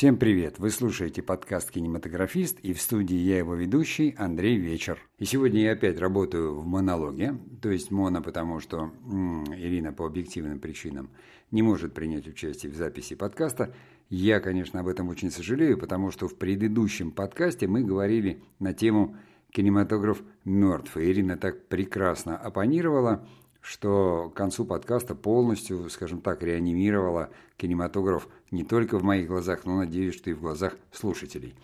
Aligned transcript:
Всем 0.00 0.16
привет! 0.16 0.58
Вы 0.58 0.70
слушаете 0.70 1.20
подкаст 1.20 1.70
«Кинематографист» 1.70 2.58
и 2.60 2.72
в 2.72 2.80
студии 2.80 3.18
я 3.18 3.36
его 3.36 3.54
ведущий 3.54 4.14
Андрей 4.16 4.56
Вечер. 4.56 4.98
И 5.18 5.26
сегодня 5.26 5.60
я 5.60 5.72
опять 5.72 5.98
работаю 5.98 6.58
в 6.58 6.64
монологе, 6.64 7.36
то 7.60 7.70
есть 7.70 7.90
моно, 7.90 8.22
потому 8.22 8.60
что 8.60 8.92
м- 9.04 9.44
Ирина 9.54 9.92
по 9.92 10.06
объективным 10.06 10.58
причинам 10.58 11.10
не 11.50 11.60
может 11.60 11.92
принять 11.92 12.26
участие 12.26 12.72
в 12.72 12.76
записи 12.76 13.14
подкаста. 13.14 13.74
Я, 14.08 14.40
конечно, 14.40 14.80
об 14.80 14.88
этом 14.88 15.10
очень 15.10 15.30
сожалею, 15.30 15.76
потому 15.76 16.10
что 16.10 16.28
в 16.28 16.34
предыдущем 16.34 17.10
подкасте 17.10 17.66
мы 17.66 17.84
говорили 17.84 18.42
на 18.58 18.72
тему 18.72 19.18
«Кинематограф 19.50 20.22
мертв». 20.46 20.96
И 20.96 21.10
Ирина 21.10 21.36
так 21.36 21.66
прекрасно 21.66 22.38
оппонировала, 22.38 23.28
что 23.60 24.30
к 24.32 24.36
концу 24.36 24.64
подкаста 24.64 25.14
полностью, 25.14 25.88
скажем 25.90 26.20
так, 26.20 26.42
реанимировала 26.42 27.30
кинематограф 27.56 28.28
не 28.50 28.64
только 28.64 28.98
в 28.98 29.02
моих 29.02 29.28
глазах, 29.28 29.64
но 29.64 29.76
надеюсь, 29.76 30.14
что 30.14 30.30
и 30.30 30.34
в 30.34 30.40
глазах 30.40 30.76
слушателей. 30.92 31.54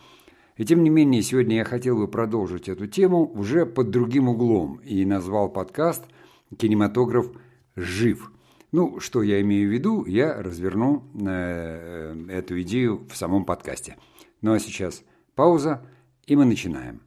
И 0.57 0.65
тем 0.65 0.83
не 0.83 0.91
менее, 0.91 1.23
сегодня 1.23 1.57
я 1.57 1.65
хотел 1.65 1.97
бы 1.98 2.09
продолжить 2.09 2.69
эту 2.69 2.87
тему 2.87 3.30
уже 3.35 3.66
под 3.66 3.91
другим 3.91 4.29
углом 4.29 4.80
и 4.85 5.05
назвал 5.05 5.48
подкаст 5.48 6.05
«Кинематограф 6.57 7.30
жив». 7.77 8.33
Ну, 8.73 9.01
что 9.01 9.23
я 9.23 9.41
имею 9.43 9.69
в 9.69 9.73
виду, 9.73 10.05
я 10.07 10.43
разверну 10.43 11.05
э, 11.15 12.27
эту 12.30 12.60
идею 12.63 13.07
в 13.09 13.16
самом 13.16 13.45
подкасте. 13.45 13.97
Ну 14.43 14.52
а 14.52 14.59
сейчас 14.59 15.02
пауза, 15.35 15.83
и 16.27 16.37
мы 16.37 16.45
начинаем. 16.45 17.02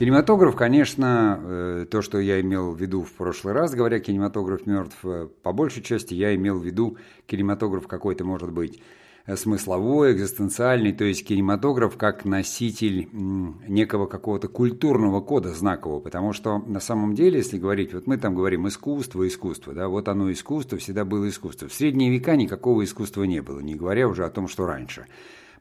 Кинематограф, 0.00 0.56
конечно, 0.56 1.38
э, 1.42 1.86
то, 1.90 2.00
что 2.00 2.20
я 2.20 2.40
имел 2.40 2.72
в 2.72 2.80
виду 2.80 3.02
в 3.02 3.12
прошлый 3.12 3.52
раз, 3.52 3.74
говоря, 3.74 4.00
кинематограф 4.00 4.64
мертв, 4.64 4.96
э, 5.04 5.28
по 5.42 5.52
большей 5.52 5.82
части 5.82 6.14
я 6.14 6.34
имел 6.34 6.58
в 6.58 6.64
виду 6.64 6.96
кинематограф 7.26 7.86
какой-то, 7.86 8.24
может 8.24 8.50
быть, 8.50 8.80
э, 9.26 9.36
смысловой, 9.36 10.14
экзистенциальный, 10.14 10.94
то 10.94 11.04
есть 11.04 11.26
кинематограф 11.26 11.98
как 11.98 12.24
носитель 12.24 13.10
некого 13.12 14.06
какого-то 14.06 14.48
культурного 14.48 15.20
кода 15.20 15.50
знакового, 15.52 16.00
потому 16.00 16.32
что 16.32 16.60
на 16.60 16.80
самом 16.80 17.14
деле, 17.14 17.36
если 17.36 17.58
говорить, 17.58 17.92
вот 17.92 18.06
мы 18.06 18.16
там 18.16 18.34
говорим 18.34 18.68
искусство, 18.68 19.28
искусство, 19.28 19.74
да, 19.74 19.88
вот 19.88 20.08
оно 20.08 20.32
искусство, 20.32 20.78
всегда 20.78 21.04
было 21.04 21.28
искусство. 21.28 21.68
В 21.68 21.74
средние 21.74 22.10
века 22.10 22.36
никакого 22.36 22.84
искусства 22.84 23.24
не 23.24 23.42
было, 23.42 23.60
не 23.60 23.74
говоря 23.74 24.08
уже 24.08 24.24
о 24.24 24.30
том, 24.30 24.48
что 24.48 24.64
раньше. 24.64 25.04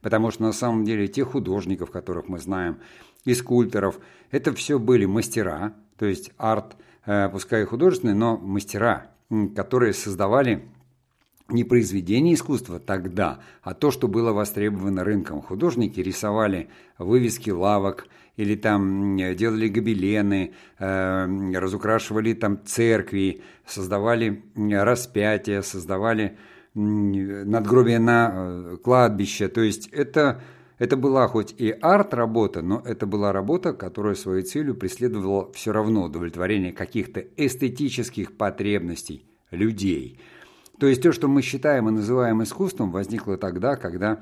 Потому 0.01 0.31
что 0.31 0.43
на 0.43 0.53
самом 0.53 0.85
деле 0.85 1.07
тех 1.07 1.29
художников, 1.29 1.91
которых 1.91 2.27
мы 2.27 2.39
знаем, 2.39 2.79
и 3.25 3.33
скульпторов. 3.33 3.99
Это 4.31 4.53
все 4.53 4.79
были 4.79 5.05
мастера, 5.05 5.73
то 5.97 6.05
есть 6.05 6.31
арт, 6.37 6.75
э, 7.05 7.29
пускай 7.29 7.63
и 7.63 7.65
художественный, 7.65 8.13
но 8.13 8.37
мастера, 8.37 9.11
которые 9.55 9.93
создавали 9.93 10.63
не 11.49 11.63
произведение 11.63 12.35
искусства 12.35 12.79
тогда, 12.79 13.39
а 13.63 13.73
то, 13.73 13.91
что 13.91 14.07
было 14.07 14.31
востребовано 14.31 15.03
рынком. 15.03 15.41
Художники 15.41 15.99
рисовали 15.99 16.69
вывески 16.97 17.49
лавок 17.49 18.07
или 18.37 18.55
там 18.55 19.17
делали 19.35 19.67
гобелены, 19.67 20.53
э, 20.77 21.51
разукрашивали 21.55 22.33
там 22.33 22.63
церкви, 22.63 23.41
создавали 23.65 24.43
распятия, 24.55 25.61
создавали 25.61 26.37
надгробия 26.73 27.99
на 27.99 28.31
э, 28.33 28.77
кладбище. 28.83 29.47
То 29.47 29.61
есть 29.61 29.87
это 29.87 30.41
это 30.79 30.95
была 30.95 31.27
хоть 31.27 31.53
и 31.57 31.71
арт-работа, 31.71 32.61
но 32.61 32.81
это 32.85 33.05
была 33.05 33.33
работа, 33.33 33.73
которая 33.73 34.15
своей 34.15 34.43
целью 34.43 34.75
преследовала 34.75 35.51
все 35.51 35.73
равно 35.73 36.03
удовлетворение 36.03 36.71
каких-то 36.71 37.19
эстетических 37.35 38.37
потребностей 38.37 39.25
людей. 39.51 40.19
То 40.79 40.87
есть 40.87 41.01
то, 41.01 41.11
что 41.11 41.27
мы 41.27 41.41
считаем 41.41 41.89
и 41.89 41.91
называем 41.91 42.41
искусством, 42.41 42.91
возникло 42.91 43.37
тогда, 43.37 43.75
когда 43.75 44.21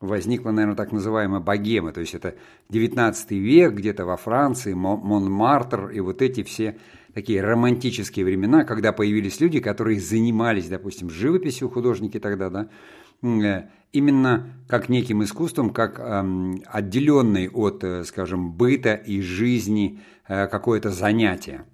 возникла, 0.00 0.52
наверное, 0.52 0.76
так 0.76 0.92
называемая 0.92 1.40
богема, 1.40 1.92
то 1.92 2.00
есть 2.00 2.14
это 2.14 2.36
19 2.68 3.30
век, 3.32 3.72
где-то 3.72 4.04
во 4.04 4.16
Франции, 4.16 4.74
Монмартр 4.74 5.88
и 5.88 5.98
вот 5.98 6.22
эти 6.22 6.44
все 6.44 6.76
такие 7.16 7.40
романтические 7.40 8.24
времена, 8.24 8.62
когда 8.62 8.92
появились 8.92 9.40
люди, 9.40 9.58
которые 9.58 9.98
занимались, 9.98 10.68
допустим, 10.68 11.10
живописью, 11.10 11.68
художники 11.68 12.20
тогда, 12.20 12.50
да, 12.50 12.68
Э, 13.22 13.62
именно 13.92 14.52
как 14.68 14.88
неким 14.88 15.22
искусством, 15.22 15.70
как 15.70 15.98
эм, 15.98 16.62
отделенный 16.66 17.48
от, 17.48 17.82
э, 17.82 18.04
скажем, 18.04 18.52
быта 18.52 18.94
и 18.94 19.22
жизни 19.22 20.00
э, 20.28 20.48
какое-то 20.48 20.90
занятие. 20.90 21.64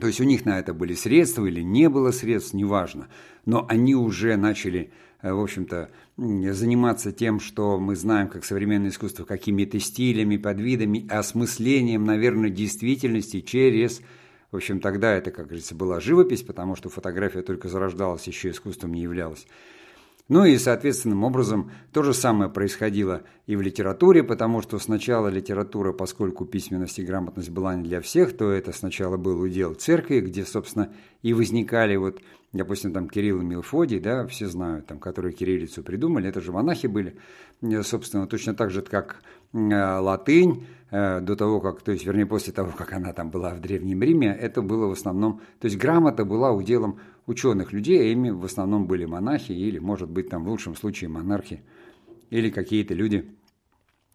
То 0.00 0.06
есть 0.06 0.20
у 0.20 0.24
них 0.24 0.44
на 0.44 0.60
это 0.60 0.74
были 0.74 0.94
средства 0.94 1.44
или 1.46 1.60
не 1.60 1.88
было 1.88 2.12
средств, 2.12 2.54
неважно. 2.54 3.08
Но 3.46 3.66
они 3.68 3.96
уже 3.96 4.36
начали, 4.36 4.92
в 5.22 5.40
общем-то, 5.40 5.90
заниматься 6.16 7.10
тем, 7.10 7.40
что 7.40 7.80
мы 7.80 7.96
знаем 7.96 8.28
как 8.28 8.44
современное 8.44 8.90
искусство, 8.90 9.24
какими-то 9.24 9.80
стилями, 9.80 10.36
подвидами, 10.36 11.08
осмыслением, 11.08 12.04
наверное, 12.04 12.50
действительности 12.50 13.40
через... 13.40 14.02
В 14.50 14.56
общем, 14.56 14.80
тогда 14.80 15.12
это, 15.12 15.30
как 15.30 15.46
говорится, 15.46 15.74
была 15.74 16.00
живопись, 16.00 16.42
потому 16.42 16.74
что 16.74 16.88
фотография 16.88 17.42
только 17.42 17.68
зарождалась, 17.68 18.26
еще 18.26 18.50
искусством 18.50 18.94
не 18.94 19.02
являлась. 19.02 19.46
Ну 20.28 20.44
и, 20.44 20.58
соответственным 20.58 21.24
образом, 21.24 21.70
то 21.90 22.02
же 22.02 22.12
самое 22.12 22.50
происходило 22.50 23.22
и 23.46 23.56
в 23.56 23.62
литературе, 23.62 24.22
потому 24.22 24.60
что 24.60 24.78
сначала 24.78 25.28
литература, 25.28 25.94
поскольку 25.94 26.44
письменность 26.44 26.98
и 26.98 27.02
грамотность 27.02 27.48
была 27.48 27.74
не 27.76 27.84
для 27.84 28.02
всех, 28.02 28.36
то 28.36 28.50
это 28.50 28.72
сначала 28.72 29.16
был 29.16 29.40
удел 29.40 29.72
церкви, 29.72 30.20
где, 30.20 30.44
собственно, 30.44 30.92
и 31.22 31.32
возникали 31.32 31.96
вот, 31.96 32.20
допустим, 32.52 32.92
там 32.92 33.08
Кирилл 33.08 33.40
и 33.40 33.44
Милфодий, 33.44 34.00
да, 34.00 34.26
все 34.26 34.48
знают, 34.48 34.86
там, 34.86 34.98
которые 34.98 35.32
кириллицу 35.32 35.82
придумали, 35.82 36.28
это 36.28 36.42
же 36.42 36.52
монахи 36.52 36.88
были, 36.88 37.16
собственно, 37.82 38.26
точно 38.26 38.54
так 38.54 38.70
же, 38.70 38.82
как 38.82 39.22
латынь, 39.52 40.66
э, 40.90 41.20
до 41.20 41.36
того, 41.36 41.60
как, 41.60 41.82
то 41.82 41.92
есть, 41.92 42.04
вернее, 42.04 42.26
после 42.26 42.52
того, 42.52 42.72
как 42.76 42.92
она 42.92 43.12
там 43.12 43.30
была 43.30 43.54
в 43.54 43.60
Древнем 43.60 44.02
Риме, 44.02 44.28
это 44.28 44.62
было 44.62 44.86
в 44.86 44.92
основном, 44.92 45.40
то 45.60 45.66
есть 45.66 45.78
грамота 45.78 46.24
была 46.24 46.52
уделом 46.52 47.00
ученых 47.26 47.72
людей, 47.72 48.00
а 48.00 48.04
ими 48.04 48.30
в 48.30 48.44
основном 48.44 48.86
были 48.86 49.04
монахи 49.04 49.52
или, 49.52 49.78
может 49.78 50.10
быть, 50.10 50.28
там 50.28 50.44
в 50.44 50.48
лучшем 50.48 50.74
случае 50.74 51.10
монархи 51.10 51.62
или 52.30 52.50
какие-то 52.50 52.94
люди 52.94 53.30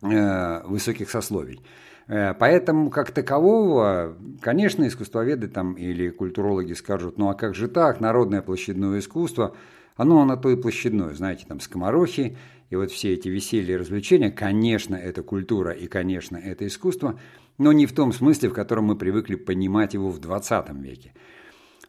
э, 0.02 0.62
высоких 0.66 1.10
сословий. 1.10 1.62
Э, 2.08 2.34
поэтому, 2.34 2.90
как 2.90 3.12
такового, 3.12 4.16
конечно, 4.42 4.88
искусствоведы 4.88 5.48
там 5.48 5.74
или 5.74 6.10
культурологи 6.10 6.74
скажут, 6.74 7.18
ну 7.18 7.30
а 7.30 7.34
как 7.34 7.56
же 7.56 7.68
так, 7.68 8.02
народное 8.02 8.42
площадное 8.42 9.00
искусство, 9.00 9.56
оно 9.96 10.26
на 10.26 10.38
то 10.38 10.50
и 10.50 10.56
площадное, 10.56 11.14
знаете, 11.14 11.46
там 11.48 11.60
скоморохи, 11.60 12.38
и 12.74 12.76
вот 12.76 12.90
все 12.90 13.14
эти 13.14 13.30
веселья 13.30 13.76
и 13.76 13.78
развлечения, 13.78 14.32
конечно, 14.32 14.96
это 14.96 15.22
культура 15.22 15.74
и, 15.74 15.86
конечно, 15.86 16.38
это 16.38 16.66
искусство, 16.66 17.20
но 17.60 17.72
не 17.72 17.86
в 17.86 17.94
том 17.94 18.12
смысле, 18.12 18.50
в 18.50 18.54
котором 18.54 18.86
мы 18.86 18.96
привыкли 18.96 19.36
понимать 19.36 19.94
его 19.94 20.10
в 20.10 20.18
20 20.20 20.72
веке. 20.82 21.14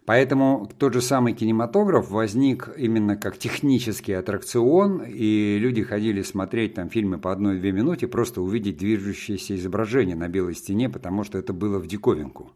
Поэтому 0.05 0.71
тот 0.79 0.93
же 0.93 1.01
самый 1.01 1.33
кинематограф 1.33 2.11
возник 2.11 2.69
именно 2.77 3.17
как 3.17 3.39
технический 3.39 4.13
аттракцион, 4.13 5.05
и 5.09 5.57
люди 5.59 5.83
ходили 5.83 6.21
смотреть 6.21 6.75
там 6.75 6.91
фильмы 6.91 7.17
по 7.17 7.33
одной-две 7.33 7.73
минуте, 7.73 8.07
просто 8.07 8.43
увидеть 8.43 8.77
движущееся 8.77 9.57
изображение 9.57 10.17
на 10.17 10.29
белой 10.29 10.55
стене, 10.55 10.91
потому 10.91 11.25
что 11.25 11.39
это 11.39 11.55
было 11.55 11.79
в 11.79 11.87
диковинку. 11.87 12.53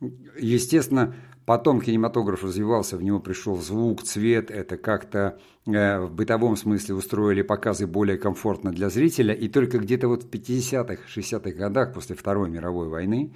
Естественно, 0.00 1.14
потом 1.44 1.80
кинематограф 1.80 2.44
развивался, 2.44 2.96
в 2.96 3.02
него 3.02 3.20
пришел 3.20 3.56
звук, 3.56 4.02
цвет, 4.02 4.50
это 4.50 4.76
как-то 4.76 5.38
э, 5.66 6.00
в 6.00 6.12
бытовом 6.12 6.56
смысле 6.56 6.94
устроили 6.94 7.42
показы 7.42 7.86
более 7.86 8.18
комфортно 8.18 8.70
для 8.70 8.90
зрителя, 8.90 9.34
и 9.34 9.48
только 9.48 9.78
где-то 9.78 10.08
вот 10.08 10.24
в 10.24 10.30
50-х, 10.30 11.02
60-х 11.08 11.50
годах 11.50 11.94
после 11.94 12.14
Второй 12.14 12.48
мировой 12.48 12.88
войны 12.88 13.32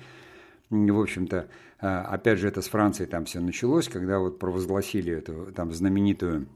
в 0.73 1.01
общем-то, 1.01 1.49
а, 1.81 2.03
опять 2.03 2.39
же, 2.39 2.49
это 2.49 2.63
с 2.63 2.69
Францией 2.69 3.09
там 3.09 3.27
все 3.27 3.41
началось, 3.41 3.89
когда 3.89 4.19
вот 4.19 4.39
провозгласили 4.39 5.13
эту 5.13 5.53
там 5.53 5.73
знаменитую 5.73 6.49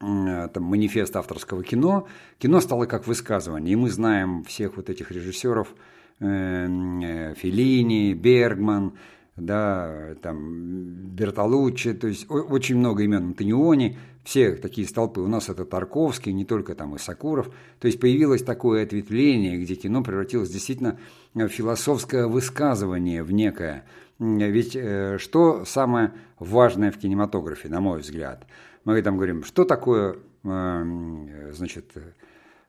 там, 0.00 0.62
манифест 0.62 1.14
авторского 1.16 1.62
кино. 1.64 2.06
Кино 2.38 2.60
стало 2.60 2.86
как 2.86 3.06
высказывание, 3.06 3.72
и 3.72 3.76
мы 3.76 3.90
знаем 3.90 4.44
всех 4.44 4.76
вот 4.76 4.88
этих 4.88 5.10
режиссеров, 5.10 5.74
э, 6.20 6.66
э, 6.66 7.34
Феллини, 7.34 8.14
Бергман, 8.14 8.94
да, 9.36 10.14
там, 10.22 10.82
Бертолуччи, 11.14 11.94
то 11.94 12.08
есть 12.08 12.26
очень 12.28 12.76
много 12.76 13.04
имен, 13.04 13.28
Антониони, 13.28 13.96
все 14.24 14.56
такие 14.56 14.86
столпы. 14.86 15.20
У 15.20 15.26
нас 15.26 15.48
это 15.48 15.64
Тарковский, 15.64 16.32
не 16.32 16.44
только 16.44 16.74
там 16.74 16.94
и 16.94 16.98
Сакуров. 16.98 17.50
То 17.78 17.86
есть 17.86 17.98
появилось 17.98 18.42
такое 18.42 18.82
ответвление, 18.82 19.58
где 19.58 19.74
кино 19.74 20.02
превратилось 20.02 20.50
действительно 20.50 20.98
в 21.34 21.48
философское 21.48 22.26
высказывание, 22.26 23.22
в 23.22 23.32
некое. 23.32 23.84
Ведь 24.18 24.76
э, 24.76 25.16
что 25.18 25.64
самое 25.64 26.12
важное 26.38 26.90
в 26.90 26.98
кинематографе, 26.98 27.68
на 27.68 27.80
мой 27.80 28.00
взгляд? 28.00 28.46
Мы 28.84 29.00
там 29.02 29.16
говорим, 29.16 29.44
что 29.44 29.64
такое, 29.64 30.16
э, 30.44 31.50
значит, 31.52 31.92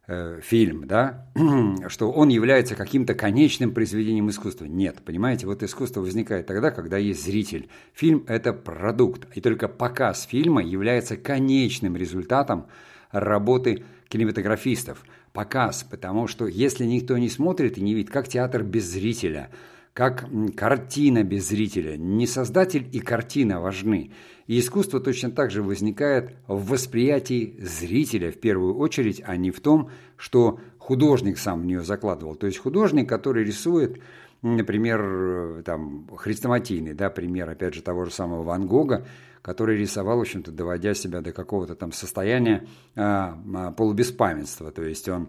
э, 0.09 0.39
фильм, 0.41 0.87
да, 0.87 1.27
что 1.87 2.11
он 2.11 2.29
является 2.29 2.75
каким-то 2.75 3.13
конечным 3.13 3.73
произведением 3.73 4.29
искусства. 4.29 4.65
Нет, 4.65 5.03
понимаете, 5.05 5.45
вот 5.45 5.61
искусство 5.63 6.01
возникает 6.01 6.47
тогда, 6.47 6.71
когда 6.71 6.97
есть 6.97 7.23
зритель. 7.23 7.69
Фильм– 7.93 8.25
это 8.27 8.51
продукт, 8.51 9.27
и 9.35 9.41
только 9.41 9.67
показ 9.67 10.23
фильма 10.23 10.63
является 10.63 11.15
конечным 11.15 11.95
результатом 11.95 12.65
работы 13.11 13.83
кинематографистов. 14.07 15.03
Показ, 15.31 15.85
потому 15.89 16.27
что 16.27 16.47
если 16.47 16.85
никто 16.85 17.17
не 17.17 17.29
смотрит 17.29 17.77
и 17.77 17.81
не 17.81 17.93
видит, 17.93 18.11
как 18.11 18.27
театр 18.27 18.63
без 18.63 18.85
зрителя– 18.85 19.49
как 19.99 20.29
картина 20.55 21.25
без 21.25 21.49
зрителя. 21.49 21.97
Не 21.97 22.25
создатель 22.25 22.87
и 22.89 23.01
картина 23.01 23.59
важны. 23.59 24.11
И 24.47 24.57
искусство 24.57 25.01
точно 25.01 25.29
так 25.29 25.51
же 25.51 25.61
возникает 25.61 26.37
в 26.47 26.69
восприятии 26.69 27.57
зрителя 27.59 28.31
в 28.31 28.39
первую 28.39 28.77
очередь, 28.77 29.21
а 29.25 29.35
не 29.35 29.51
в 29.51 29.59
том, 29.59 29.89
что 30.15 30.61
художник 30.77 31.37
сам 31.37 31.63
в 31.63 31.65
нее 31.65 31.83
закладывал. 31.83 32.35
То 32.35 32.47
есть 32.47 32.59
художник, 32.59 33.09
который 33.09 33.43
рисует, 33.43 33.99
например, 34.41 35.63
там, 35.65 36.07
хрестоматийный, 36.15 36.93
да, 36.93 37.09
пример, 37.09 37.49
опять 37.49 37.73
же, 37.73 37.81
того 37.81 38.05
же 38.05 38.11
самого 38.11 38.43
Ван 38.43 38.67
Гога, 38.67 39.05
который 39.41 39.75
рисовал, 39.75 40.19
в 40.19 40.21
общем-то, 40.21 40.53
доводя 40.53 40.93
себя 40.93 41.19
до 41.19 41.33
какого-то 41.33 41.75
там 41.75 41.91
состояния 41.91 42.65
а, 42.95 43.37
а 43.53 43.71
полубеспамятства. 43.71 44.71
То 44.71 44.83
есть 44.83 45.09
он 45.09 45.27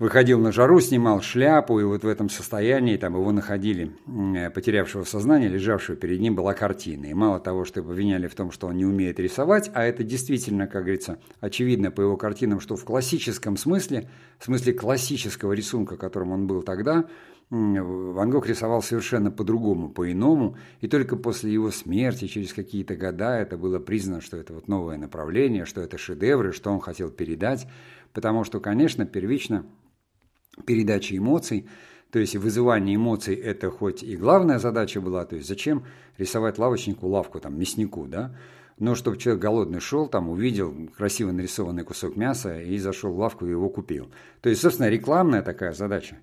выходил 0.00 0.40
на 0.40 0.50
жару, 0.50 0.80
снимал 0.80 1.20
шляпу, 1.20 1.78
и 1.78 1.84
вот 1.84 2.02
в 2.02 2.08
этом 2.08 2.30
состоянии 2.30 2.96
там 2.96 3.14
его 3.14 3.30
находили, 3.32 3.92
потерявшего 4.54 5.04
сознание, 5.04 5.50
лежавшего 5.50 5.94
перед 5.94 6.20
ним 6.20 6.34
была 6.34 6.54
картина. 6.54 7.04
И 7.04 7.14
мало 7.14 7.38
того, 7.38 7.66
что 7.66 7.80
обвиняли 7.80 8.26
в 8.26 8.34
том, 8.34 8.50
что 8.50 8.66
он 8.66 8.78
не 8.78 8.86
умеет 8.86 9.20
рисовать, 9.20 9.70
а 9.74 9.84
это 9.84 10.02
действительно, 10.02 10.66
как 10.66 10.84
говорится, 10.84 11.18
очевидно 11.40 11.90
по 11.90 12.00
его 12.00 12.16
картинам, 12.16 12.60
что 12.60 12.76
в 12.76 12.84
классическом 12.84 13.58
смысле, 13.58 14.08
в 14.38 14.46
смысле 14.46 14.72
классического 14.72 15.52
рисунка, 15.52 15.98
которым 15.98 16.32
он 16.32 16.46
был 16.46 16.62
тогда, 16.62 17.04
Ван 17.50 18.30
Гог 18.30 18.46
рисовал 18.46 18.80
совершенно 18.80 19.30
по-другому, 19.30 19.90
по-иному, 19.90 20.56
и 20.80 20.88
только 20.88 21.16
после 21.16 21.52
его 21.52 21.70
смерти, 21.70 22.26
через 22.26 22.54
какие-то 22.54 22.96
года, 22.96 23.36
это 23.36 23.58
было 23.58 23.78
признано, 23.78 24.22
что 24.22 24.38
это 24.38 24.54
вот 24.54 24.66
новое 24.66 24.96
направление, 24.96 25.66
что 25.66 25.82
это 25.82 25.98
шедевры, 25.98 26.52
что 26.52 26.70
он 26.70 26.80
хотел 26.80 27.10
передать, 27.10 27.66
потому 28.14 28.44
что, 28.44 28.60
конечно, 28.60 29.04
первично 29.04 29.66
передачи 30.60 31.16
эмоций, 31.16 31.66
то 32.10 32.18
есть 32.18 32.36
вызывание 32.36 32.96
эмоций– 32.96 33.34
это 33.36 33.70
хоть 33.70 34.02
и 34.02 34.16
главная 34.16 34.58
задача 34.58 35.00
была, 35.00 35.24
то 35.24 35.36
есть 35.36 35.48
зачем 35.48 35.84
рисовать 36.18 36.58
лавочнику 36.58 37.06
лавку, 37.06 37.40
там, 37.40 37.58
мяснику, 37.58 38.06
да, 38.06 38.36
но 38.78 38.94
чтобы 38.94 39.18
человек 39.18 39.42
голодный 39.42 39.80
шел, 39.80 40.08
там, 40.08 40.28
увидел 40.28 40.74
красиво 40.96 41.32
нарисованный 41.32 41.84
кусок 41.84 42.16
мяса 42.16 42.60
и 42.60 42.78
зашел 42.78 43.12
в 43.12 43.18
лавку 43.18 43.46
и 43.46 43.50
его 43.50 43.68
купил. 43.68 44.10
То 44.40 44.48
есть, 44.48 44.62
собственно, 44.62 44.88
рекламная 44.88 45.42
такая 45.42 45.72
задача. 45.72 46.16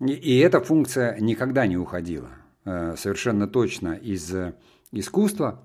И, 0.00 0.12
и 0.12 0.38
эта 0.38 0.60
функция 0.60 1.18
никогда 1.18 1.66
не 1.66 1.76
уходила 1.76 2.30
э, 2.64 2.94
совершенно 2.96 3.48
точно 3.48 3.94
из 3.94 4.32
искусства. 4.92 5.60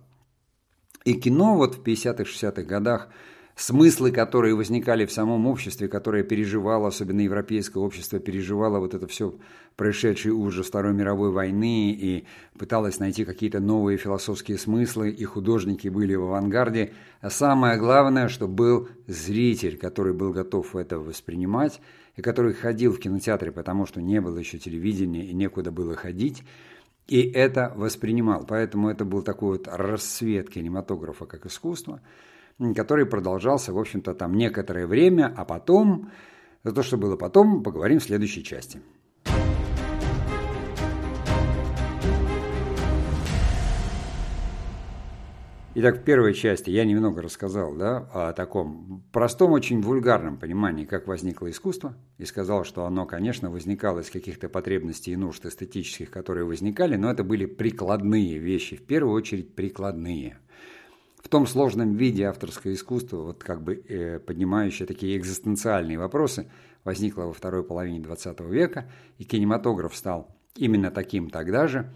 И 1.05 1.13
кино 1.13 1.55
вот 1.55 1.75
в 1.75 1.83
50-60-х 1.83 2.63
годах– 2.63 3.09
смыслы, 3.55 4.11
которые 4.11 4.55
возникали 4.55 5.05
в 5.05 5.11
самом 5.11 5.45
обществе, 5.47 5.87
которое 5.87 6.23
переживало, 6.23 6.87
особенно 6.87 7.21
европейское 7.21 7.81
общество, 7.81 8.19
переживало 8.19 8.79
вот 8.79 8.93
это 8.93 9.07
все 9.07 9.35
происшедший 9.75 10.31
ужас 10.31 10.67
Второй 10.67 10.93
мировой 10.93 11.31
войны 11.31 11.91
и 11.91 12.25
пыталось 12.57 12.99
найти 12.99 13.25
какие-то 13.25 13.59
новые 13.59 13.97
философские 13.97 14.57
смыслы, 14.57 15.09
и 15.09 15.23
художники 15.23 15.87
были 15.87 16.15
в 16.15 16.23
авангарде. 16.23 16.93
А 17.21 17.29
самое 17.29 17.77
главное, 17.77 18.27
что 18.27 18.47
был 18.47 18.89
зритель, 19.07 19.77
который 19.77 20.13
был 20.13 20.31
готов 20.31 20.75
это 20.75 20.99
воспринимать, 20.99 21.79
и 22.15 22.21
который 22.21 22.53
ходил 22.53 22.93
в 22.93 22.99
кинотеатре, 22.99 23.51
потому 23.51 23.85
что 23.85 24.01
не 24.01 24.21
было 24.21 24.37
еще 24.37 24.59
телевидения 24.59 25.25
и 25.25 25.33
некуда 25.33 25.71
было 25.71 25.95
ходить, 25.95 26.43
и 27.07 27.21
это 27.21 27.73
воспринимал. 27.75 28.45
Поэтому 28.47 28.89
это 28.89 29.05
был 29.05 29.23
такой 29.23 29.57
вот 29.57 29.67
рассвет 29.67 30.49
кинематографа 30.49 31.25
как 31.25 31.45
искусства– 31.45 32.01
который 32.73 33.05
продолжался, 33.05 33.73
в 33.73 33.77
общем-то, 33.77 34.13
там 34.13 34.35
некоторое 34.35 34.87
время, 34.87 35.33
а 35.35 35.43
потом, 35.43 36.11
за 36.63 36.71
то, 36.71 36.83
что 36.83 36.97
было 36.97 37.17
потом, 37.17 37.63
поговорим 37.63 37.99
в 37.99 38.03
следующей 38.03 38.43
части. 38.43 38.79
Итак, 45.75 46.01
в 46.01 46.03
первой 46.03 46.35
части 46.35 46.69
я 46.69 46.85
немного 46.85 47.23
рассказал 47.23 47.73
да, 47.73 48.07
о 48.13 48.33
таком 48.33 49.03
простом, 49.11 49.53
очень 49.53 49.81
вульгарном 49.81 50.37
понимании, 50.37 50.85
как 50.85 51.07
возникло 51.07 51.49
искусство, 51.49 51.95
и 52.19 52.25
сказал, 52.25 52.63
что 52.63 52.85
оно, 52.85 53.07
конечно, 53.07 53.49
возникало 53.49 54.01
из 54.01 54.11
каких-то 54.11 54.49
потребностей 54.49 55.13
и 55.13 55.15
нужд 55.15 55.43
эстетических, 55.47 56.11
которые 56.11 56.45
возникали, 56.45 56.95
но 56.95 57.09
это 57.09 57.23
были 57.23 57.47
прикладные 57.47 58.37
вещи, 58.37 58.75
в 58.75 58.85
первую 58.85 59.15
очередь 59.15 59.55
прикладные 59.55 60.37
в 61.23 61.29
том 61.29 61.47
сложном 61.47 61.95
виде 61.95 62.25
авторское 62.25 62.73
искусство, 62.73 63.17
вот 63.17 63.43
как 63.43 63.63
бы 63.63 63.75
э, 63.75 64.19
поднимающее 64.19 64.85
такие 64.85 65.17
экзистенциальные 65.17 65.97
вопросы, 65.97 66.51
возникло 66.83 67.23
во 67.23 67.33
второй 67.33 67.63
половине 67.63 67.99
XX 67.99 68.49
века, 68.49 68.91
и 69.17 69.23
кинематограф 69.23 69.95
стал 69.95 70.35
именно 70.57 70.91
таким 70.91 71.29
тогда 71.29 71.67
же. 71.67 71.89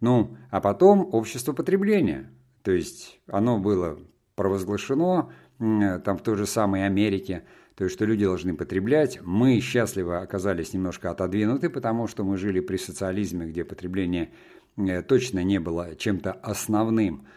Ну, 0.00 0.36
а 0.50 0.60
потом 0.60 1.08
общество 1.12 1.52
потребления, 1.52 2.30
то 2.62 2.70
есть 2.70 3.20
оно 3.26 3.58
было 3.58 3.98
провозглашено 4.36 5.32
э, 5.58 5.98
там 5.98 6.16
в 6.16 6.22
той 6.22 6.36
же 6.36 6.46
самой 6.46 6.86
Америке, 6.86 7.42
то 7.74 7.82
есть 7.82 7.96
что 7.96 8.04
люди 8.04 8.24
должны 8.24 8.54
потреблять. 8.54 9.18
Мы 9.22 9.58
счастливо 9.58 10.20
оказались 10.20 10.72
немножко 10.72 11.10
отодвинуты, 11.10 11.68
потому 11.68 12.06
что 12.06 12.22
мы 12.22 12.36
жили 12.36 12.60
при 12.60 12.76
социализме, 12.76 13.46
где 13.46 13.64
потребление 13.64 14.30
э, 14.76 15.02
точно 15.02 15.42
не 15.42 15.58
было 15.58 15.96
чем-то 15.96 16.30
основным– 16.30 17.26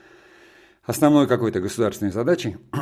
основной 0.84 1.28
какой-то 1.28 1.60
государственной 1.60 2.12
задачей. 2.12 2.58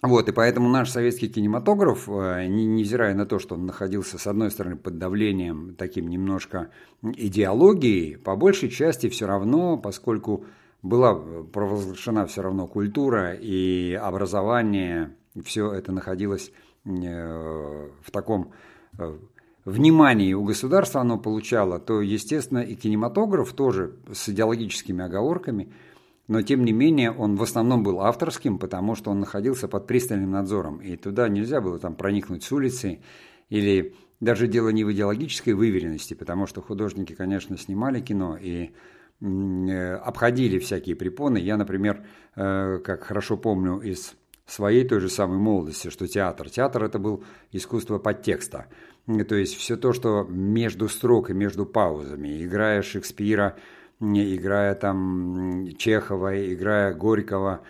Вот, 0.00 0.28
и 0.28 0.32
поэтому 0.32 0.68
наш 0.68 0.90
советский 0.90 1.28
кинематограф, 1.28 2.08
э, 2.08 2.46
невзирая 2.46 3.16
на 3.16 3.26
то, 3.26 3.40
что 3.40 3.56
он 3.56 3.66
находился, 3.66 4.16
с 4.16 4.28
одной 4.28 4.52
стороны, 4.52 4.76
под 4.76 4.96
давлением 4.96 5.74
таким 5.74 6.06
немножко 6.06 6.70
идеологии, 7.02 8.14
по 8.14 8.36
большей 8.36 8.68
части 8.68 9.08
все 9.08 9.26
равно, 9.26 9.76
поскольку 9.76 10.44
была 10.82 11.16
провозглашена 11.16 12.26
все 12.26 12.42
равно 12.42 12.68
культура 12.68 13.34
и 13.34 13.92
образование, 13.94 15.16
все 15.44 15.72
это 15.72 15.90
находилось 15.90 16.52
э, 16.84 17.88
в 18.00 18.10
таком 18.12 18.52
э, 18.96 19.18
внимании 19.64 20.32
у 20.32 20.44
государства 20.44 21.00
оно 21.00 21.18
получало, 21.18 21.80
то, 21.80 22.00
естественно, 22.00 22.60
и 22.60 22.76
кинематограф 22.76 23.52
тоже 23.52 23.96
с 24.12 24.28
идеологическими 24.28 25.04
оговорками– 25.04 25.72
но 26.28 26.42
тем 26.42 26.64
не 26.64 26.72
менее 26.72 27.10
он 27.10 27.36
в 27.36 27.42
основном 27.42 27.82
был 27.82 28.00
авторским, 28.00 28.58
потому 28.58 28.94
что 28.94 29.10
он 29.10 29.20
находился 29.20 29.66
под 29.66 29.86
пристальным 29.86 30.30
надзором, 30.30 30.78
и 30.78 30.96
туда 30.96 31.28
нельзя 31.28 31.60
было 31.60 31.78
там 31.78 31.96
проникнуть 31.96 32.44
с 32.44 32.52
улицы, 32.52 33.00
или 33.48 33.94
даже 34.20 34.46
дело 34.46 34.68
не 34.68 34.84
в 34.84 34.92
идеологической 34.92 35.54
выверенности, 35.54 36.14
потому 36.14 36.46
что 36.46 36.60
художники, 36.60 37.14
конечно, 37.14 37.56
снимали 37.56 38.00
кино 38.00 38.36
и 38.36 38.72
э, 39.20 39.94
обходили 39.94 40.58
всякие 40.58 40.96
препоны. 40.96 41.38
Я, 41.38 41.56
например, 41.56 42.04
э, 42.36 42.78
как 42.84 43.04
хорошо 43.04 43.36
помню 43.36 43.78
из 43.78 44.14
своей 44.44 44.86
той 44.86 45.00
же 45.00 45.08
самой 45.08 45.38
молодости, 45.38 45.88
что 45.88 46.08
театр. 46.08 46.50
Театр 46.50 46.84
это 46.84 46.98
был 46.98 47.22
искусство 47.52 47.98
подтекста. 47.98 48.66
То 49.06 49.34
есть 49.34 49.54
все 49.54 49.76
то, 49.76 49.92
что 49.92 50.24
между 50.28 50.88
строк 50.88 51.30
и 51.30 51.34
между 51.34 51.64
паузами. 51.64 52.44
Играя 52.44 52.82
Шекспира, 52.82 53.56
играя 54.00 54.74
там 54.74 55.68
Чехова, 55.76 56.52
играя 56.52 56.94
Горького, 56.94 57.62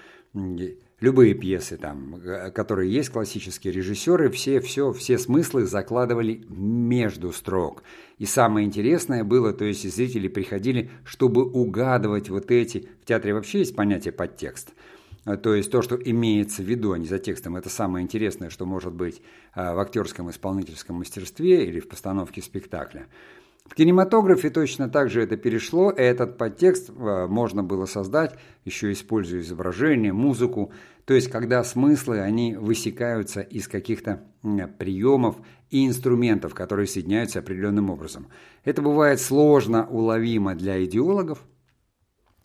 любые 1.01 1.35
пьесы 1.35 1.77
там, 1.77 2.21
которые 2.55 2.93
есть 2.93 3.11
классические 3.11 3.73
режиссеры, 3.73 4.31
все, 4.31 4.61
все, 4.61 4.93
все 4.93 5.19
смыслы 5.19 5.65
закладывали 5.65 6.45
между 6.49 7.33
строк. 7.33 7.83
И 8.19 8.27
самое 8.27 8.67
интересное 8.67 9.25
было, 9.25 9.53
то 9.53 9.65
есть 9.65 9.89
зрители 9.95 10.29
приходили, 10.29 10.91
чтобы 11.05 11.45
угадывать 11.45 12.29
вот 12.31 12.51
эти... 12.51 12.89
В 13.03 13.07
театре 13.07 13.33
вообще 13.33 13.61
есть 13.61 13.77
понятие 13.77 14.13
подтекст. 14.13 14.73
То 15.43 15.55
есть 15.55 15.71
то, 15.71 15.83
что 15.83 15.97
имеется 15.97 16.63
в 16.63 16.67
виду, 16.67 16.93
а 16.93 16.99
не 16.99 17.07
за 17.07 17.19
текстом, 17.19 17.57
это 17.57 17.69
самое 17.69 18.03
интересное, 18.03 18.51
что 18.51 18.65
может 18.65 18.95
быть 18.95 19.21
а, 19.53 19.75
в 19.75 19.79
актерском 19.79 20.31
исполнительском 20.31 20.97
мастерстве 20.97 21.67
или 21.67 21.81
в 21.81 21.89
постановке 21.89 22.41
спектакля. 22.41 23.07
В 23.69 23.75
кинематографе 23.75 24.51
точно 24.51 24.89
так 24.89 25.11
же 25.11 25.23
это 25.23 25.37
перешло, 25.37 25.91
и 25.91 26.01
этот 26.01 26.39
подтекст 26.39 26.91
э, 26.91 27.27
можно 27.29 27.63
было 27.63 27.85
создать, 27.85 28.35
еще 28.65 28.91
используя 28.93 29.41
изображение, 29.41 30.13
музыку, 30.13 30.73
то 31.05 31.15
есть 31.15 31.31
когда 31.31 31.63
смыслы, 31.63 32.21
они 32.21 32.57
высекаются 32.57 33.41
из 33.41 33.69
каких-то 33.69 34.25
приемов 34.79 35.37
и 35.71 35.87
инструментов, 35.87 36.55
которые 36.55 36.87
соединяются 36.87 37.41
определенным 37.41 37.91
образом. 37.91 38.29
Это 38.65 38.81
бывает 38.81 39.21
сложно 39.21 39.87
уловимо 39.87 40.55
для 40.55 40.83
идеологов, 40.85 41.45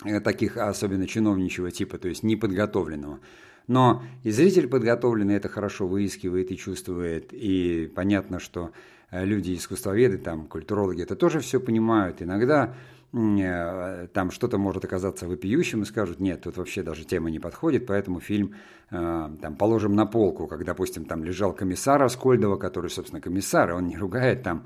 э, 0.04 0.20
таких 0.20 0.58
особенно 0.58 1.08
чиновничьего 1.08 1.72
типа, 1.72 1.98
то 1.98 2.10
есть 2.10 2.24
неподготовленного. 2.24 3.20
Но 3.68 4.04
и 4.24 4.32
зритель 4.32 4.68
подготовленный 4.68 5.36
это 5.36 5.48
хорошо 5.48 5.88
выискивает 5.88 6.52
и 6.52 6.58
чувствует, 6.58 7.30
и 7.32 7.90
понятно, 7.96 8.40
что 8.40 8.72
люди, 9.14 9.56
искусствоведы, 9.56 10.18
там, 10.18 10.48
культурологи 10.48 11.04
это 11.04 11.16
тоже 11.16 11.40
все 11.40 11.60
понимают. 11.60 12.22
Иногда 12.22 12.74
э, 13.14 14.08
там 14.14 14.32
что-то 14.32 14.58
может 14.58 14.84
оказаться 14.86 15.28
вопиющим 15.28 15.84
и 15.84 15.86
скажут, 15.86 16.20
нет, 16.20 16.42
тут 16.42 16.58
вообще 16.58 16.84
даже 16.84 17.06
тема 17.06 17.30
не 17.30 17.40
подходит, 17.40 17.86
поэтому 17.86 18.20
фильм 18.20 18.56
э, 18.92 19.30
там 19.42 19.56
положим 19.56 19.94
на 19.96 20.06
полку, 20.06 20.48
как, 20.48 20.66
допустим, 20.66 21.06
там 21.06 21.24
лежал 21.24 21.54
комиссар 21.54 22.02
Аскольдова, 22.02 22.58
который, 22.58 22.90
собственно, 22.90 23.22
комиссар, 23.22 23.70
и 23.70 23.74
он 23.74 23.88
не 23.88 23.98
ругает 23.98 24.44
там, 24.44 24.66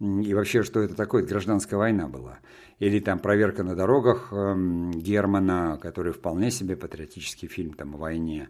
и 0.00 0.32
вообще, 0.32 0.62
что 0.62 0.80
это 0.80 0.94
такое, 0.94 1.22
это 1.22 1.30
гражданская 1.30 1.78
война 1.78 2.06
была. 2.06 2.38
Или 2.78 3.00
там 3.00 3.18
«Проверка 3.18 3.64
на 3.64 3.74
дорогах» 3.74 4.32
эм, 4.32 4.92
Германа, 4.92 5.78
который 5.82 6.12
вполне 6.12 6.52
себе 6.52 6.76
патриотический 6.76 7.48
фильм 7.48 7.72
там, 7.72 7.96
о 7.96 7.98
войне. 7.98 8.48